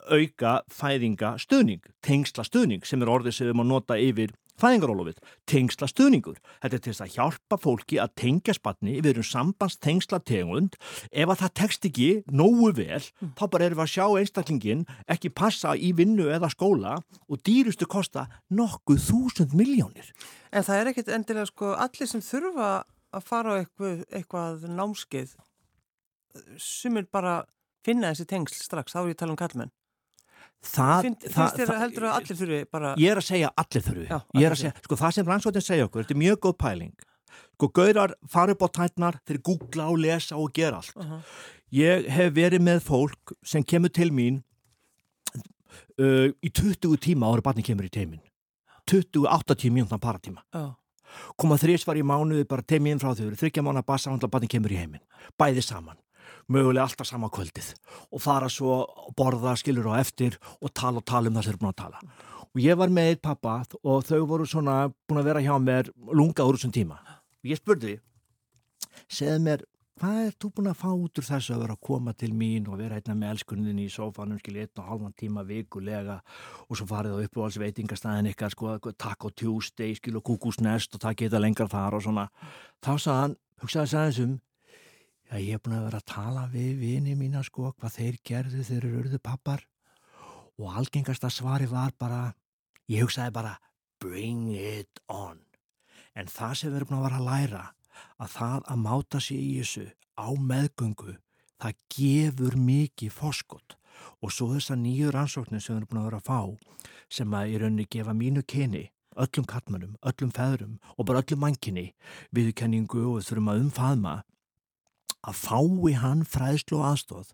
auka 0.05 0.59
fæðinga 0.69 1.35
stöðning, 1.41 1.81
tengsla 2.05 2.45
stöðning 2.45 2.85
sem 2.85 3.01
er 3.01 3.11
orðið 3.11 3.37
sem 3.37 3.49
við 3.49 3.57
má 3.57 3.65
nota 3.65 3.97
yfir 3.97 4.33
fæðingarólofið, 4.61 5.19
tengsla 5.49 5.89
stuðningur. 5.89 6.39
Þetta 6.63 6.77
er 6.77 6.83
til 6.83 6.93
þess 6.93 7.05
að 7.05 7.15
hjálpa 7.15 7.59
fólki 7.61 7.99
að 8.01 8.13
tengja 8.21 8.55
spatni 8.55 8.97
við 8.99 9.11
erum 9.13 9.27
sambans 9.27 9.77
tengsla 9.83 10.19
tegund. 10.23 10.77
Ef 11.11 11.31
að 11.31 11.41
það 11.43 11.55
tekst 11.61 11.87
ekki 11.89 12.09
nógu 12.31 12.71
vel, 12.79 13.01
mm. 13.01 13.33
þá 13.39 13.45
bara 13.51 13.69
erum 13.69 13.81
við 13.81 13.85
að 13.85 13.93
sjá 13.93 14.05
einstaklingin 14.21 14.85
ekki 15.11 15.33
passa 15.35 15.75
í 15.75 15.91
vinnu 15.97 16.29
eða 16.35 16.51
skóla 16.53 16.97
og 17.27 17.41
dýrustu 17.45 17.87
kosta 17.89 18.27
nokkuð 18.49 19.01
þúsund 19.09 19.55
miljónir. 19.57 20.11
En 20.55 20.63
það 20.65 20.81
er 20.81 20.91
ekkit 20.93 21.11
endilega 21.15 21.49
sko 21.51 21.73
allir 21.75 22.09
sem 22.09 22.23
þurfa 22.23 22.69
að 23.15 23.27
fara 23.27 23.55
á 23.55 23.59
eitthvað, 23.61 24.05
eitthvað 24.11 24.65
námskeið 24.71 25.35
sem 26.59 26.97
er 26.99 27.07
bara 27.11 27.43
finna 27.85 28.11
þessi 28.11 28.27
tengsl 28.29 28.63
strax, 28.63 28.95
þá 28.95 29.01
er 29.03 29.11
ég 29.11 29.17
að 29.17 29.21
tala 29.23 29.35
um 29.35 29.39
kallmenn. 29.39 29.73
Það, 30.65 31.01
Finn, 31.05 31.15
það, 31.21 31.33
finnst 31.35 31.59
þér 31.59 31.71
að 31.71 31.81
heldur 31.83 32.05
að 32.05 32.15
allir 32.19 32.37
þurfi 32.39 32.59
bara... 32.73 32.93
Ég 33.01 33.11
er 33.11 33.21
að 33.21 33.25
segja 33.27 33.51
allir 33.61 33.83
þurfi. 33.85 34.05
Já, 34.09 34.17
er 34.41 34.55
að 34.55 34.61
segja, 34.61 34.73
sko 34.85 34.97
það 35.01 35.13
sem 35.17 35.29
rannsóttin 35.29 35.65
segja 35.65 35.87
okkur, 35.87 36.05
þetta 36.05 36.15
er 36.15 36.21
mjög 36.21 36.39
góð 36.45 36.55
pæling. 36.63 37.05
Sko 37.55 37.69
gaurar 37.75 38.15
fara 38.31 38.55
upp 38.55 38.65
á 38.65 38.69
tætnar, 38.79 39.19
þeir 39.27 39.41
googla 39.49 39.87
og 39.91 39.99
lesa 40.01 40.39
og 40.39 40.53
gera 40.55 40.81
allt. 40.81 40.95
Uh 40.95 41.11
-huh. 41.11 41.35
Ég 41.75 42.07
hef 42.09 42.33
verið 42.33 42.61
með 42.61 42.79
fólk 42.85 43.35
sem 43.43 43.63
kemur 43.63 43.89
til 43.89 44.11
mín 44.11 44.43
uh, 45.99 46.31
í 46.41 46.49
20 46.49 46.97
tíma 46.97 47.27
ára 47.29 47.41
barni 47.41 47.63
kemur 47.63 47.85
í 47.85 47.89
teimin. 47.91 48.21
28 48.91 49.55
tíma 49.55 49.81
mjöndan 49.81 49.99
paratíma. 49.99 50.41
Uh. 50.53 50.73
Koma 51.37 51.55
þrís 51.55 51.87
var 51.87 51.95
í 51.95 52.03
mánuði 52.03 52.47
bara 52.47 52.61
teiminn 52.61 52.99
frá 52.99 53.15
þau, 53.15 53.35
þryggja 53.35 53.63
mánu 53.63 53.79
að 53.79 53.85
bassa 53.85 54.11
og 54.11 54.29
barni 54.29 54.47
kemur 54.47 54.71
í 54.71 54.77
heiminn. 54.77 55.03
Bæði 55.37 55.61
saman 55.61 55.97
mögulega 56.51 56.85
alltaf 56.87 57.09
sama 57.09 57.29
kvöldið 57.33 57.73
og 58.11 58.23
fara 58.23 58.49
svo 58.51 58.83
borða 59.17 59.55
skilur 59.59 59.91
á 59.93 60.01
eftir 60.01 60.39
og 60.61 60.73
tala 60.73 61.01
og 61.01 61.05
tala 61.05 61.29
um 61.29 61.37
það 61.37 61.43
sem 61.43 61.51
þeir 61.51 61.57
eru 61.57 61.63
búin 61.63 61.73
að 61.75 61.83
tala. 61.83 62.01
Og 62.55 62.63
ég 62.63 62.79
var 62.79 62.91
með 62.93 63.11
eitt 63.11 63.23
pappa 63.25 63.59
og 63.83 64.03
þau 64.07 64.25
voru 64.29 64.45
svona 64.47 64.75
búin 65.07 65.21
að 65.21 65.29
vera 65.31 65.43
hjá 65.43 65.55
mér 65.59 65.91
lunga 66.15 66.47
úr 66.47 66.59
þessum 66.59 66.75
tíma. 66.75 66.99
Og 67.43 67.51
ég 67.51 67.59
spurði 67.59 67.97
segð 69.11 69.41
mér 69.43 69.65
hvað 69.95 70.17
er 70.25 70.33
þú 70.35 70.49
búin 70.57 70.69
að 70.71 70.79
fá 70.81 70.87
út 70.91 71.19
úr 71.19 71.25
þessu 71.25 71.53
að 71.55 71.61
vera 71.63 71.75
að 71.77 71.83
koma 71.87 72.13
til 72.19 72.31
mín 72.35 72.65
og 72.67 72.79
vera 72.81 72.97
einna 72.99 73.15
með 73.15 73.33
elskunnin 73.35 73.77
í 73.79 73.85
sofanum 73.91 74.39
skil 74.41 74.57
einn 74.59 74.81
og 74.81 74.89
halvan 74.89 75.13
tíma 75.15 75.45
vikulega 75.47 76.17
og 76.67 76.79
svo 76.79 76.87
farið 76.89 77.15
á 77.15 77.23
uppáhalds 77.23 77.59
veitingastæðin 77.63 78.31
ykkar 78.33 78.51
sko 78.51 78.75
takk 78.91 79.29
og 79.29 79.35
tjústeg 79.39 79.95
skil 79.99 80.17
og 80.19 80.25
kúkusnest 80.27 80.97
og 80.97 81.03
takk 81.05 81.23
eitthvað 81.23 81.45
lengar 81.45 81.71
þar 81.71 81.95
og 81.99 82.03
svona. 82.03 82.27
Þá 82.83 82.91
sagðan, 83.05 83.37
hugsaði 83.63 83.93
sæðisum 83.93 84.35
Já, 85.25 85.39
ég 85.41 85.55
hef 85.55 85.63
búin 85.65 85.77
að 85.79 85.87
vera 85.87 85.99
að 86.01 86.09
tala 86.11 86.43
við 86.53 86.81
vini 86.81 87.15
mína 87.17 87.41
sko 87.43 87.71
hvað 87.73 87.95
þeir 87.97 88.17
gerðu 88.29 88.65
þeir 88.67 88.77
eru 88.77 88.99
urðu 89.01 89.19
pappar 89.25 89.63
og 90.61 90.77
algengasta 90.79 91.31
svari 91.33 91.65
var 91.67 91.95
bara, 91.99 92.29
ég 92.87 93.03
hugsaði 93.03 93.33
bara 93.33 93.55
bring 93.99 94.53
it 94.53 95.01
on. 95.09 95.41
En 96.15 96.29
það 96.31 96.53
sem 96.59 96.71
við 96.71 96.77
erum 96.79 96.91
búin 96.91 96.99
að 96.99 97.07
vera 97.07 97.21
að 97.21 97.29
læra 97.31 97.63
að 98.21 98.35
það 98.35 98.69
að 98.71 98.83
máta 98.85 99.21
sér 99.23 99.41
í 99.41 99.55
þessu 99.59 99.85
á 100.15 100.27
meðgöngu 100.51 101.15
það 101.61 101.81
gefur 101.95 102.57
mikið 102.59 103.15
foskott 103.15 103.77
og 104.21 104.33
svo 104.35 104.51
þessar 104.53 104.79
nýju 104.79 105.11
rannsóknir 105.15 105.63
sem 105.63 105.73
við 105.75 105.81
erum 105.81 105.91
búin 105.91 106.01
að 106.03 106.07
vera 106.09 106.21
að 106.21 106.29
fá 106.29 106.91
sem 107.17 107.35
að 107.39 107.51
í 107.51 107.59
rauninni 107.61 107.87
gefa 107.89 108.13
mínu 108.13 108.43
kyni 108.45 108.85
öllum 109.15 109.47
kattmannum, 109.47 109.95
öllum 110.03 110.31
feðrum 110.35 110.79
og 110.95 111.07
bara 111.07 111.21
öllum 111.23 111.43
mankinni 111.45 111.85
viðkenningu 112.35 113.05
og 113.13 113.23
þurfum 113.23 113.51
að 113.53 113.61
umfaðma 113.63 114.15
að 115.25 115.41
fái 115.41 115.95
hann 116.01 116.23
fræðslu 116.27 116.79
og 116.79 116.87
aðstóð 116.91 117.33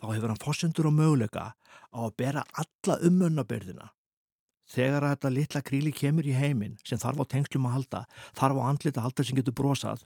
þá 0.00 0.04
hefur 0.10 0.32
hann 0.32 0.42
fórsendur 0.42 0.90
og 0.90 0.96
möguleika 0.98 1.52
á 1.54 1.98
að 1.98 2.16
bera 2.20 2.44
alla 2.58 2.98
umönnabörðina 3.06 3.92
þegar 4.68 5.06
þetta 5.12 5.32
litla 5.32 5.64
kríli 5.64 5.92
kemur 5.96 6.28
í 6.28 6.36
heiminn 6.36 6.76
sem 6.84 7.00
þarf 7.00 7.24
á 7.24 7.30
tengslum 7.32 7.68
að 7.68 7.76
halda 7.78 8.04
þarf 8.36 8.60
á 8.60 8.68
andlita 8.68 9.00
að 9.00 9.08
halda 9.08 9.26
sem 9.26 9.38
getur 9.38 9.56
brosað 9.56 10.04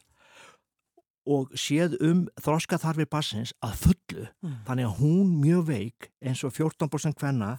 og 1.32 1.52
séð 1.58 1.96
um 2.02 2.24
þroska 2.42 2.78
þarfir 2.82 3.10
bassins 3.10 3.52
að 3.62 3.76
fullu 3.84 4.24
mm. 4.26 4.56
þannig 4.66 4.88
að 4.88 4.96
hún 5.02 5.36
mjög 5.42 5.68
veik 5.68 6.10
eins 6.22 6.42
og 6.46 6.54
14% 6.54 7.18
hvenna 7.22 7.56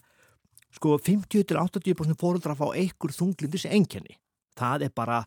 sko 0.74 0.98
50-80% 1.00 2.20
fóröldra 2.20 2.58
fá 2.58 2.66
einhver 2.74 3.16
þunglindis 3.16 3.68
enginni 3.70 4.18
það 4.60 4.88
er 4.88 4.94
bara 4.96 5.24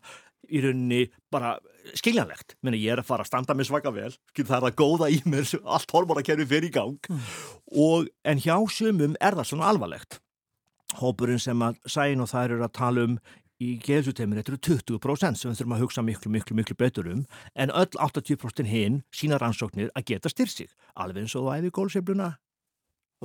í 0.49 0.61
rauninni 0.63 1.07
bara 1.33 1.55
skiljanlegt. 1.97 2.57
Meni, 2.65 2.79
ég 2.83 2.95
er 2.95 3.01
að 3.01 3.09
fara 3.09 3.25
að 3.25 3.31
standa 3.31 3.55
með 3.57 3.69
svaka 3.71 3.93
vel 3.95 4.11
það 4.37 4.55
er 4.59 4.67
að 4.69 4.77
góða 4.79 5.09
í 5.13 5.19
mér, 5.25 5.49
allt 5.75 5.91
hormonakerfi 5.95 6.47
fyrir 6.49 6.69
í 6.69 6.75
gang. 6.77 7.11
Mm. 7.11 7.25
og, 7.83 8.07
en 8.27 8.43
hjá 8.43 8.55
sumum 8.71 9.17
er 9.21 9.37
það 9.39 9.51
svona 9.51 9.73
alvarlegt. 9.73 10.21
Hópurinn 10.97 11.41
sem 11.43 11.61
að 11.61 11.81
sæn 11.89 12.23
og 12.23 12.31
það 12.31 12.47
eru 12.47 12.63
að 12.65 12.77
tala 12.77 13.05
um 13.09 13.19
í 13.57 13.71
geðsuteiminu, 13.81 14.43
þetta 14.43 14.53
eru 14.53 14.97
20% 15.01 15.39
sem 15.39 15.49
við 15.49 15.59
þurfum 15.59 15.75
að 15.75 15.83
hugsa 15.83 16.03
miklu, 16.05 16.31
miklu, 16.31 16.57
miklu 16.59 16.75
betur 16.77 17.07
um. 17.09 17.23
En 17.57 17.73
öll 17.73 17.89
80% 17.89 18.69
hinn 18.69 18.99
sína 19.09 19.39
rannsóknir 19.41 19.89
að 19.97 20.11
geta 20.11 20.29
styrsig 20.29 20.69
alveg 20.93 21.25
eins 21.25 21.35
og 21.35 21.47
það 21.47 21.63
æfi 21.63 21.73
gólsefluna 21.79 22.35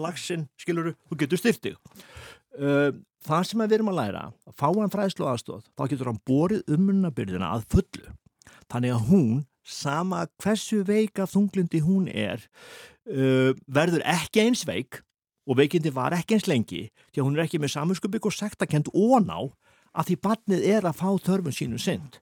lagsinn, 0.01 0.47
skiluru, 0.61 0.95
þú 1.11 1.19
getur 1.21 1.41
styrtið. 1.41 1.77
Uh, 2.53 2.91
það 3.25 3.47
sem 3.49 3.63
við 3.63 3.79
erum 3.79 3.93
að 3.93 3.99
læra, 4.01 4.25
að 4.49 4.57
fá 4.59 4.67
hann 4.69 4.93
fræðslu 4.93 5.29
aðstóð, 5.31 5.63
þá 5.73 5.85
getur 5.89 6.11
hann 6.11 6.21
borið 6.29 6.75
ummunabyrðina 6.75 7.53
að 7.57 7.65
fullu. 7.77 8.13
Þannig 8.73 8.97
að 8.97 9.07
hún, 9.09 9.41
sama 9.63 10.27
hversu 10.43 10.83
veika 10.85 11.29
þunglindi 11.31 11.81
hún 11.87 12.11
er, 12.11 12.43
uh, 13.09 13.55
verður 13.71 14.05
ekki 14.11 14.43
eins 14.49 14.67
veik 14.69 15.01
og 15.47 15.59
veikindi 15.59 15.93
var 15.95 16.15
ekki 16.17 16.37
eins 16.37 16.49
lengi 16.51 16.85
því 17.13 17.21
að 17.21 17.27
hún 17.27 17.39
er 17.39 17.45
ekki 17.47 17.61
með 17.63 17.75
saminskupik 17.75 18.27
og 18.29 18.35
sektakent 18.37 18.91
óná 18.95 19.39
að 19.93 20.11
því 20.11 20.19
barnið 20.27 20.67
er 20.77 20.87
að 20.87 20.99
fá 21.01 21.09
þörfun 21.25 21.57
sínu 21.57 21.81
synd 21.83 22.21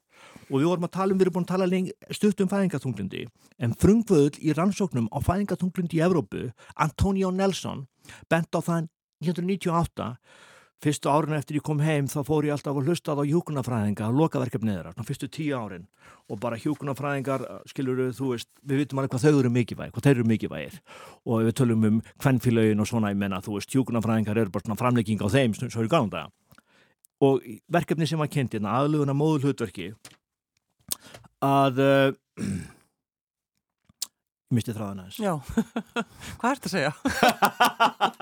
og 0.51 0.57
við 0.59 0.69
vorum 0.69 0.87
að 0.89 0.95
tala 0.97 1.15
um, 1.15 1.19
við 1.19 1.27
erum 1.27 1.37
búin 1.37 1.47
að 1.47 1.53
tala 1.53 1.69
lengi, 1.71 1.93
stutt 2.11 2.41
um 2.43 2.51
fæðingatunglindi 2.51 3.27
en 3.63 3.75
frungvöðl 3.79 4.41
í 4.41 4.55
rannsóknum 4.57 5.11
á 5.15 5.19
fæðingatunglindi 5.23 6.01
í 6.01 6.03
Evrópu, 6.05 6.49
Antonio 6.75 7.31
Nelson 7.31 7.85
bent 8.33 8.51
á 8.57 8.61
það 8.61 8.89
1998 9.21 10.15
fyrstu 10.81 11.11
árin 11.13 11.37
eftir 11.37 11.59
ég 11.59 11.65
kom 11.65 11.81
heim 11.85 12.07
þá 12.09 12.23
fór 12.25 12.47
ég 12.49 12.55
alltaf 12.55 12.79
að 12.81 12.89
hlusta 12.89 13.13
á 13.13 13.21
hjúkunafræðinga 13.21 14.07
og 14.09 14.17
lokaverkefnið 14.17 14.79
þeirra, 14.79 15.05
fyrstu 15.05 15.29
tíu 15.29 15.59
árin. 15.61 15.85
Og 16.33 16.41
bara 16.41 16.57
hjúkunafræðingar, 16.57 17.45
skilur 17.69 18.01
þú 18.17 18.31
veist, 18.33 18.49
við 18.65 18.87
vitum 18.87 19.03
alveg 19.03 19.13
hvað 19.13 19.27
þau 19.27 19.41
eru 19.43 19.51
mikilvæg 19.53 19.93
hvað 19.93 20.07
þeir 20.07 20.15
eru 20.15 20.29
mikilvægir. 20.31 20.81
Og 21.29 21.45
við 21.45 21.57
tölum 21.61 21.85
um 21.85 22.01
hvernfélagin 22.23 22.81
og 22.81 22.89
svona, 22.89 23.13
ég 23.13 23.21
menna, 23.21 23.43
þú 23.45 23.59
veist 23.59 23.77
hjúkunafræðingar 23.77 24.41
eru 24.41 24.55
bara 24.55 24.65
svona 24.65 24.81
framlegging 24.81 25.21
á 25.21 25.29
þeim 25.29 25.59
svo 25.59 25.69
eru 25.69 25.93
gáðum 25.93 26.15
það 26.17 26.33
og 27.21 27.45
verkefni 27.73 28.09
sem 28.09 28.21
var 28.21 28.31
kynnt 28.33 28.57
hérna, 28.57 28.79
aðluguna 28.81 29.17
móðul 29.17 29.51
hlutverki 29.51 29.91
að 31.45 31.81
uh, 31.85 32.13
misti 34.55 34.75
þráðan 34.77 35.03
aðeins 35.05 35.19
Já, 35.23 35.35
hvað 36.41 36.53
ert 36.53 36.69
að 36.69 36.75
segja? 36.75 36.93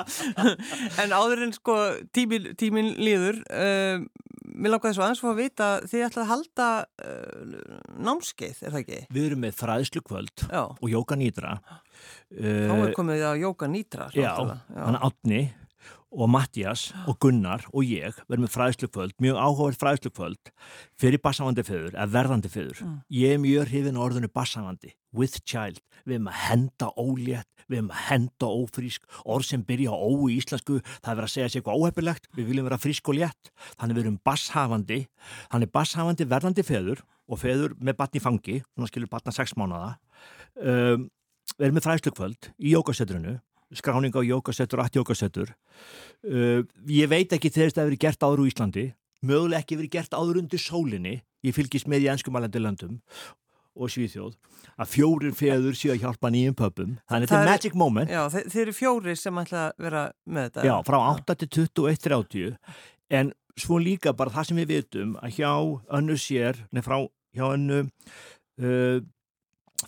en 1.02 1.14
áður 1.16 1.44
en 1.48 1.54
sko 1.56 1.76
tímin, 2.16 2.50
tímin 2.60 2.90
líður 3.00 3.40
uh, 3.48 4.04
mér 4.48 4.74
langar 4.74 4.90
þess 4.90 5.00
að 5.00 5.06
aðeins 5.06 5.22
fá 5.24 5.30
að 5.32 5.40
vita 5.42 5.70
þið 5.84 6.06
ætlaði 6.08 6.24
að 6.24 6.32
halda 6.32 6.68
uh, 7.04 7.54
námskeið, 8.08 8.58
er 8.62 8.74
það 8.74 8.82
ekki? 8.82 9.00
Við 9.14 9.30
erum 9.30 9.46
með 9.46 9.56
þræðslu 9.62 10.04
kvöld 10.08 10.44
Já. 10.48 10.62
og 10.66 10.90
Jóka 10.92 11.20
Nýdra 11.20 11.56
Þá 12.28 12.74
er 12.76 12.92
komið 12.94 13.24
á 13.24 13.32
Jóka 13.40 13.70
Nýdra 13.70 14.10
Já, 14.14 14.34
hann 14.36 14.98
er 14.98 15.08
átni 15.08 15.42
og 16.08 16.28
Mattias 16.30 16.88
og 17.08 17.18
Gunnar 17.20 17.64
og 17.72 17.84
ég 17.84 18.16
verðum 18.28 18.46
með 18.46 18.54
fræðslukvöld, 18.54 19.14
mjög 19.20 19.40
áhugavert 19.40 19.80
fræðslukvöld 19.82 20.52
fyrir 21.00 21.20
bassavandi 21.22 21.64
föður, 21.66 21.92
eða 21.94 22.08
verðandi 22.14 22.52
föður. 22.52 22.80
Mm. 22.84 22.94
Ég 23.18 23.34
er 23.34 23.42
mjög 23.42 23.68
hrifin 23.68 24.00
á 24.00 24.04
orðinu 24.06 24.30
bassavandi, 24.32 24.94
with 25.16 25.40
child, 25.44 25.80
við 26.04 26.18
erum 26.18 26.30
að 26.30 26.40
henda 26.44 26.90
ólétt, 27.00 27.48
við 27.68 27.80
erum 27.80 27.92
að 27.92 28.02
henda 28.08 28.50
ófrísk, 28.52 29.04
orð 29.24 29.48
sem 29.48 29.64
byrja 29.68 29.92
á 29.92 29.96
ó 29.96 30.10
í 30.28 30.38
íslensku, 30.38 30.80
það 30.84 31.10
er 31.12 31.18
verið 31.20 31.28
að 31.28 31.34
segja 31.34 31.48
sér 31.48 31.60
eitthvað 31.60 31.82
óhefilegt, 31.82 32.30
við 32.36 32.50
viljum 32.50 32.68
vera 32.68 32.80
frísk 32.82 33.10
og 33.12 33.18
létt, 33.18 33.52
þannig 33.76 33.98
við 33.98 34.04
erum 34.04 34.20
basshafandi, 34.28 35.00
hann 35.52 35.66
er 35.66 35.72
basshafandi 35.74 36.28
verðandi 36.28 36.66
föður 36.66 37.04
og 37.28 37.42
föður 37.42 37.76
með 37.80 37.98
batni 37.98 38.24
fangi, 38.24 38.60
svona 38.74 38.90
skilur 38.92 39.12
batna 39.12 39.34
sex 39.36 39.56
mánada, 39.58 39.96
um, 40.60 41.08
við 41.56 41.68
erum 41.68 41.78
með 41.80 41.88
fræðslukvöld 41.88 42.52
í 42.58 42.76
jókasetrunu 42.76 43.38
skráning 43.76 44.14
á 44.16 44.24
jókasettur, 44.24 44.80
allt 44.80 44.96
jókasettur 44.96 45.52
uh, 45.52 46.64
ég 46.88 47.10
veit 47.10 47.32
ekki 47.34 47.50
þegar 47.52 47.68
þetta 47.68 47.82
hefur 47.82 47.90
verið 47.90 48.04
gert 48.04 48.24
áður 48.24 48.42
úr 48.44 48.48
Íslandi. 48.48 48.84
Möguleg 49.28 49.64
ekki 49.64 49.76
verið 49.76 49.94
gert 49.96 50.14
áður 50.14 50.40
undir 50.40 50.62
sólinni. 50.62 51.18
Ég 51.44 51.54
fylgist 51.56 51.88
með 51.90 52.06
í 52.06 52.10
ennskumælandi 52.12 52.62
löndum 52.62 53.00
og 53.78 53.92
Svíþjóð 53.94 54.36
að 54.78 54.92
fjórir 54.92 55.34
feður 55.38 55.76
séu 55.78 55.94
að 55.94 56.04
hjálpa 56.04 56.30
nýjum 56.34 56.56
pöpum 56.58 56.94
þannig 57.10 57.30
þetta 57.30 57.42
er 57.42 57.50
magic 57.52 57.76
moment. 57.78 58.10
Já, 58.12 58.22
þe 58.32 58.44
þeir 58.52 58.62
eru 58.66 58.76
fjórir 58.76 59.18
sem 59.18 59.42
ætla 59.42 59.64
að 59.68 59.84
vera 59.86 60.04
með 60.26 60.48
þetta. 60.48 60.66
Já, 60.68 60.74
frá 60.86 60.98
8 61.00 61.38
til 61.42 61.50
21.30 61.58 62.56
en 63.18 63.32
svo 63.58 63.78
líka 63.82 64.14
bara 64.16 64.34
það 64.34 64.50
sem 64.50 64.60
við 64.62 64.72
vitum 64.74 65.14
að 65.22 65.38
hjá 65.38 65.52
önnu 65.98 66.18
sér 66.20 66.64
nefn 66.70 66.86
frá 66.86 66.98
hjá 67.36 67.46
önnu 67.52 67.84
uh, 67.84 68.98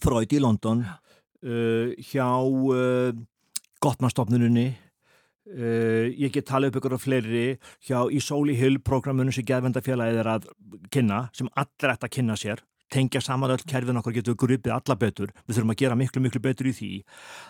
Freud 0.00 0.33
í 0.35 0.40
London 0.42 0.85
uh, 0.87 1.90
hjá 2.11 2.29
uh, 2.44 3.11
Gottmannstofnununni 3.81 4.68
uh, 4.70 6.07
ég 6.11 6.33
get 6.35 6.48
tala 6.50 6.70
upp 6.70 6.81
ykkur 6.81 6.96
af 6.98 7.07
fleiri 7.07 7.46
hjá 7.87 8.03
í 8.11 8.20
Sóli 8.22 8.57
Hill 8.59 8.81
programmunum 8.85 9.35
sem 9.35 9.46
geðvendafélagið 9.48 10.22
er 10.22 10.35
að 10.37 10.50
kynna 10.92 11.24
sem 11.37 11.50
allir 11.55 11.94
ætti 11.94 12.09
að 12.11 12.16
kynna 12.18 12.38
sér 12.38 12.64
tengja 12.92 13.22
saman 13.24 13.55
öll 13.55 13.64
kerfin 13.70 14.00
okkur 14.00 14.16
getur 14.18 14.37
grupið 14.40 14.74
alla 14.74 14.96
betur, 14.98 15.33
við 15.46 15.59
þurfum 15.59 15.74
að 15.74 15.81
gera 15.83 15.98
miklu 15.98 16.22
miklu 16.24 16.42
betur 16.44 16.70
í 16.70 16.74
því. 16.76 16.90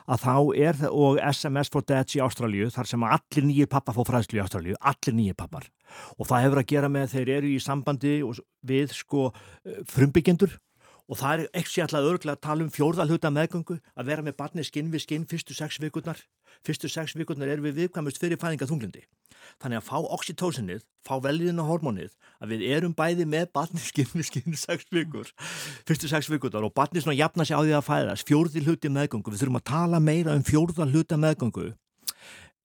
Að 0.07 0.25
þá 0.25 0.35
er 0.69 0.81
það 0.81 0.97
og 1.05 1.21
SMS 1.31 1.73
for 1.73 1.87
Dads 1.89 2.17
í 2.17 2.23
Ástralju 2.25 2.71
þar 2.75 2.91
sem 2.93 3.07
allir 3.11 3.49
nýjir 3.49 3.71
pappa 3.73 3.97
fór 3.97 4.09
fræðslu 4.11 4.41
í 4.41 4.43
Ástralju 4.45 4.81
allir 4.81 5.17
nýjir 5.17 5.39
pappar. 5.39 5.69
Og 6.19 6.29
það 6.31 6.47
hefur 6.47 6.63
að 6.63 6.71
gera 6.75 6.93
með 6.93 7.15
þeir 7.15 7.33
eru 7.39 7.53
í 7.53 7.61
sambandi 7.63 8.17
við 8.67 8.93
sko 8.95 9.31
frumbyggendur 9.91 10.59
og 11.11 11.19
það 11.19 11.45
er 11.45 11.63
ekki 11.63 11.83
alltaf 11.83 12.07
örgulega 12.07 12.39
að 12.39 12.45
tala 12.47 12.65
um 12.65 12.71
fjórðalhuta 12.71 13.33
meðgöngu 13.35 13.81
að 13.99 14.11
vera 14.13 14.25
með 14.27 14.37
barni 14.39 14.65
skinn 14.67 14.93
við 14.93 15.05
skinn 15.05 15.27
fyrstu 15.31 15.57
sex 15.57 15.81
vikurnar. 15.83 16.21
Fyrstu 16.67 16.91
sex 16.91 17.17
vikurnar 17.19 17.51
er 17.51 17.63
við 17.65 17.81
viðkvæmust 17.83 18.21
fyrir 18.23 18.39
fæðinga 18.39 18.71
þunglindi 18.71 19.03
þannig 19.61 19.81
að 19.81 19.87
fá 19.87 19.97
oxytocinnið, 20.15 20.83
fá 21.07 21.15
veljiðina 21.25 21.65
hormónið 21.67 22.13
að 22.41 22.53
við 22.55 22.65
erum 22.77 22.95
bæði 22.97 23.27
með 23.29 23.51
barni 23.57 23.83
skinn 23.83 24.11
við 24.13 24.29
skinn 24.29 24.59
sex 24.59 24.87
vikur 24.93 25.33
fyrstu 25.89 26.11
sex 26.11 26.31
vikurnar 26.31 26.67
og 26.69 26.75
barni 26.77 27.03
svona 27.03 27.19
jafna 27.19 27.47
sig 27.49 27.57
á 27.57 27.63
því 27.65 27.77
að 27.79 27.87
fæðast. 27.89 28.29
Fjórðilhuti 28.29 28.93
meðgöngu 28.93 29.33
við 29.33 29.43
þurfum 29.43 29.61
að 29.61 29.69
tala 29.73 30.03
meira 30.05 30.37
um 30.37 30.47
fjórðalhuta 30.47 31.19
meðgöngu. 31.21 31.73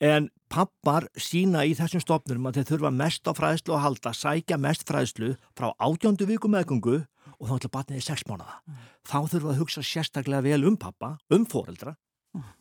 En 0.03 0.29
pappar 0.51 1.07
sína 1.15 1.63
í 1.65 1.73
þessum 1.77 2.03
stofnum 2.03 2.47
að 2.49 2.59
þeir 2.59 2.69
þurfa 2.73 2.91
mest 2.93 3.27
á 3.27 3.31
fræðslu 3.35 3.75
að 3.77 3.85
halda 3.85 4.11
sækja 4.13 4.59
mest 4.59 4.83
fræðslu 4.87 5.35
frá 5.55 5.71
átjöndu 5.79 6.27
viku 6.27 6.51
meðgöngu 6.51 7.05
og 7.45 7.51
þá 7.51 7.59
ætla 7.59 7.73
batnið 7.77 8.01
í 8.01 8.05
sex 8.05 8.25
mánuða. 8.25 8.57
Mm. 8.65 8.81
Þá 9.05 9.17
þurfum 9.21 9.45
við 9.45 9.53
að 9.53 9.61
hugsa 9.61 9.85
sérstaklega 9.85 10.45
vel 10.47 10.65
um 10.65 10.77
pappa, 10.81 11.11
um 11.29 11.45
foreldra. 11.45 11.93
Mm. 12.33 12.51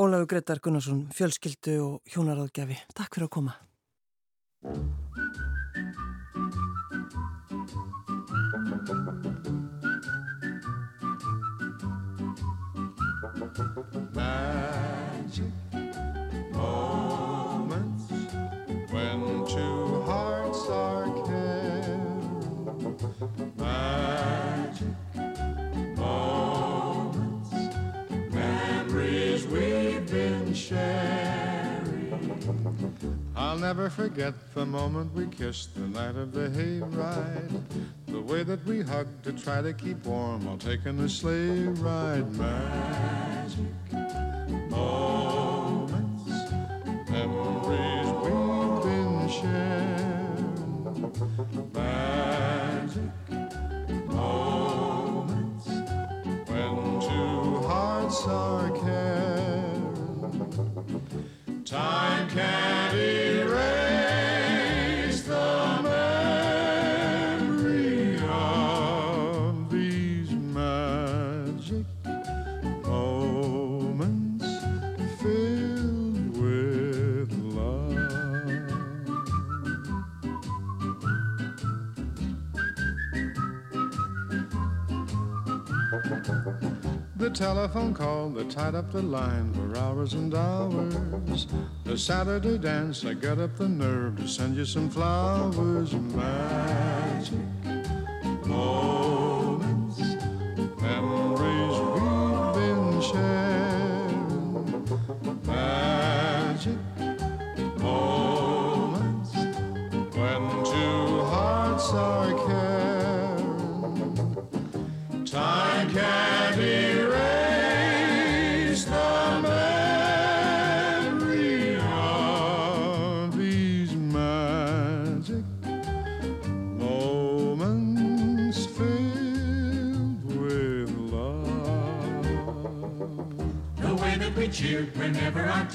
Ólafur 0.00 0.30
Gretar 0.32 0.64
Gunnarsson, 0.64 1.06
fjölskyldu 1.16 1.76
og 1.84 2.12
hjónaráðgjafi. 2.14 2.80
Takk 2.96 3.18
fyrir 3.18 3.28
að 3.28 3.34
koma. 3.36 3.56
I'll 33.56 33.62
never 33.62 33.88
forget 33.88 34.34
the 34.52 34.66
moment 34.66 35.14
we 35.14 35.28
kissed 35.28 35.74
the 35.74 35.88
night 35.88 36.14
of 36.14 36.32
the 36.32 36.50
hayride. 36.50 37.62
The 38.06 38.20
way 38.20 38.42
that 38.42 38.62
we 38.66 38.82
hugged 38.82 39.24
to 39.24 39.32
try 39.32 39.62
to 39.62 39.72
keep 39.72 40.04
warm 40.04 40.44
while 40.44 40.58
taking 40.58 40.98
the 40.98 41.08
sleigh 41.08 41.60
ride. 41.60 42.30
Magic 42.32 43.64
moments, 44.68 46.28
memories 47.08 48.08
we've 48.20 48.82
been 48.84 49.26
sharing. 49.40 50.52
Magic 51.72 53.10
moments 54.06 55.66
when 56.46 57.00
two 57.00 57.62
hearts 57.66 58.20
are 58.26 58.70
caring. 58.82 59.96
Time 61.64 62.28
can't 62.28 62.85
telephone 87.36 87.92
call 87.92 88.30
that 88.30 88.48
tied 88.50 88.74
up 88.74 88.90
the 88.90 89.02
line 89.02 89.52
for 89.52 89.78
hours 89.78 90.14
and 90.14 90.34
hours. 90.34 91.46
The 91.84 91.98
Saturday 91.98 92.56
dance, 92.56 93.04
I 93.04 93.12
got 93.12 93.38
up 93.38 93.56
the 93.56 93.68
nerve 93.68 94.16
to 94.16 94.26
send 94.26 94.56
you 94.56 94.64
some 94.64 94.88
flowers. 94.88 95.92
Magic 95.92 97.55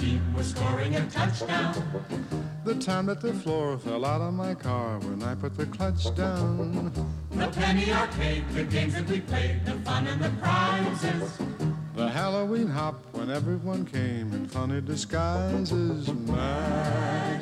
team 0.02 0.34
was 0.34 0.50
scoring 0.50 0.96
a 0.96 1.06
touchdown. 1.12 1.76
The 2.66 2.74
time 2.76 3.06
that 3.06 3.22
the 3.22 3.34
floor 3.34 3.78
fell 3.78 4.04
out 4.04 4.22
of 4.22 4.34
my 4.34 4.56
car 4.56 4.98
when 5.00 5.22
I 5.22 5.36
put 5.36 5.56
the 5.56 5.68
clutch 5.68 6.04
down. 6.16 6.92
The 7.30 7.48
penny 7.50 7.92
arcade, 7.92 8.44
the 8.54 8.64
games 8.64 8.96
that 8.96 9.08
we 9.08 9.20
played, 9.22 9.64
the 9.64 9.74
fun 9.86 10.08
and 10.08 10.20
the 10.20 10.32
prizes. 10.42 11.38
The 11.96 12.10
Halloween 12.10 12.68
hop 12.68 12.96
when 13.12 13.30
everyone 13.30 13.86
came 13.86 14.34
in 14.34 14.48
funny 14.48 14.82
disguises. 14.82 16.12
My 16.12 17.40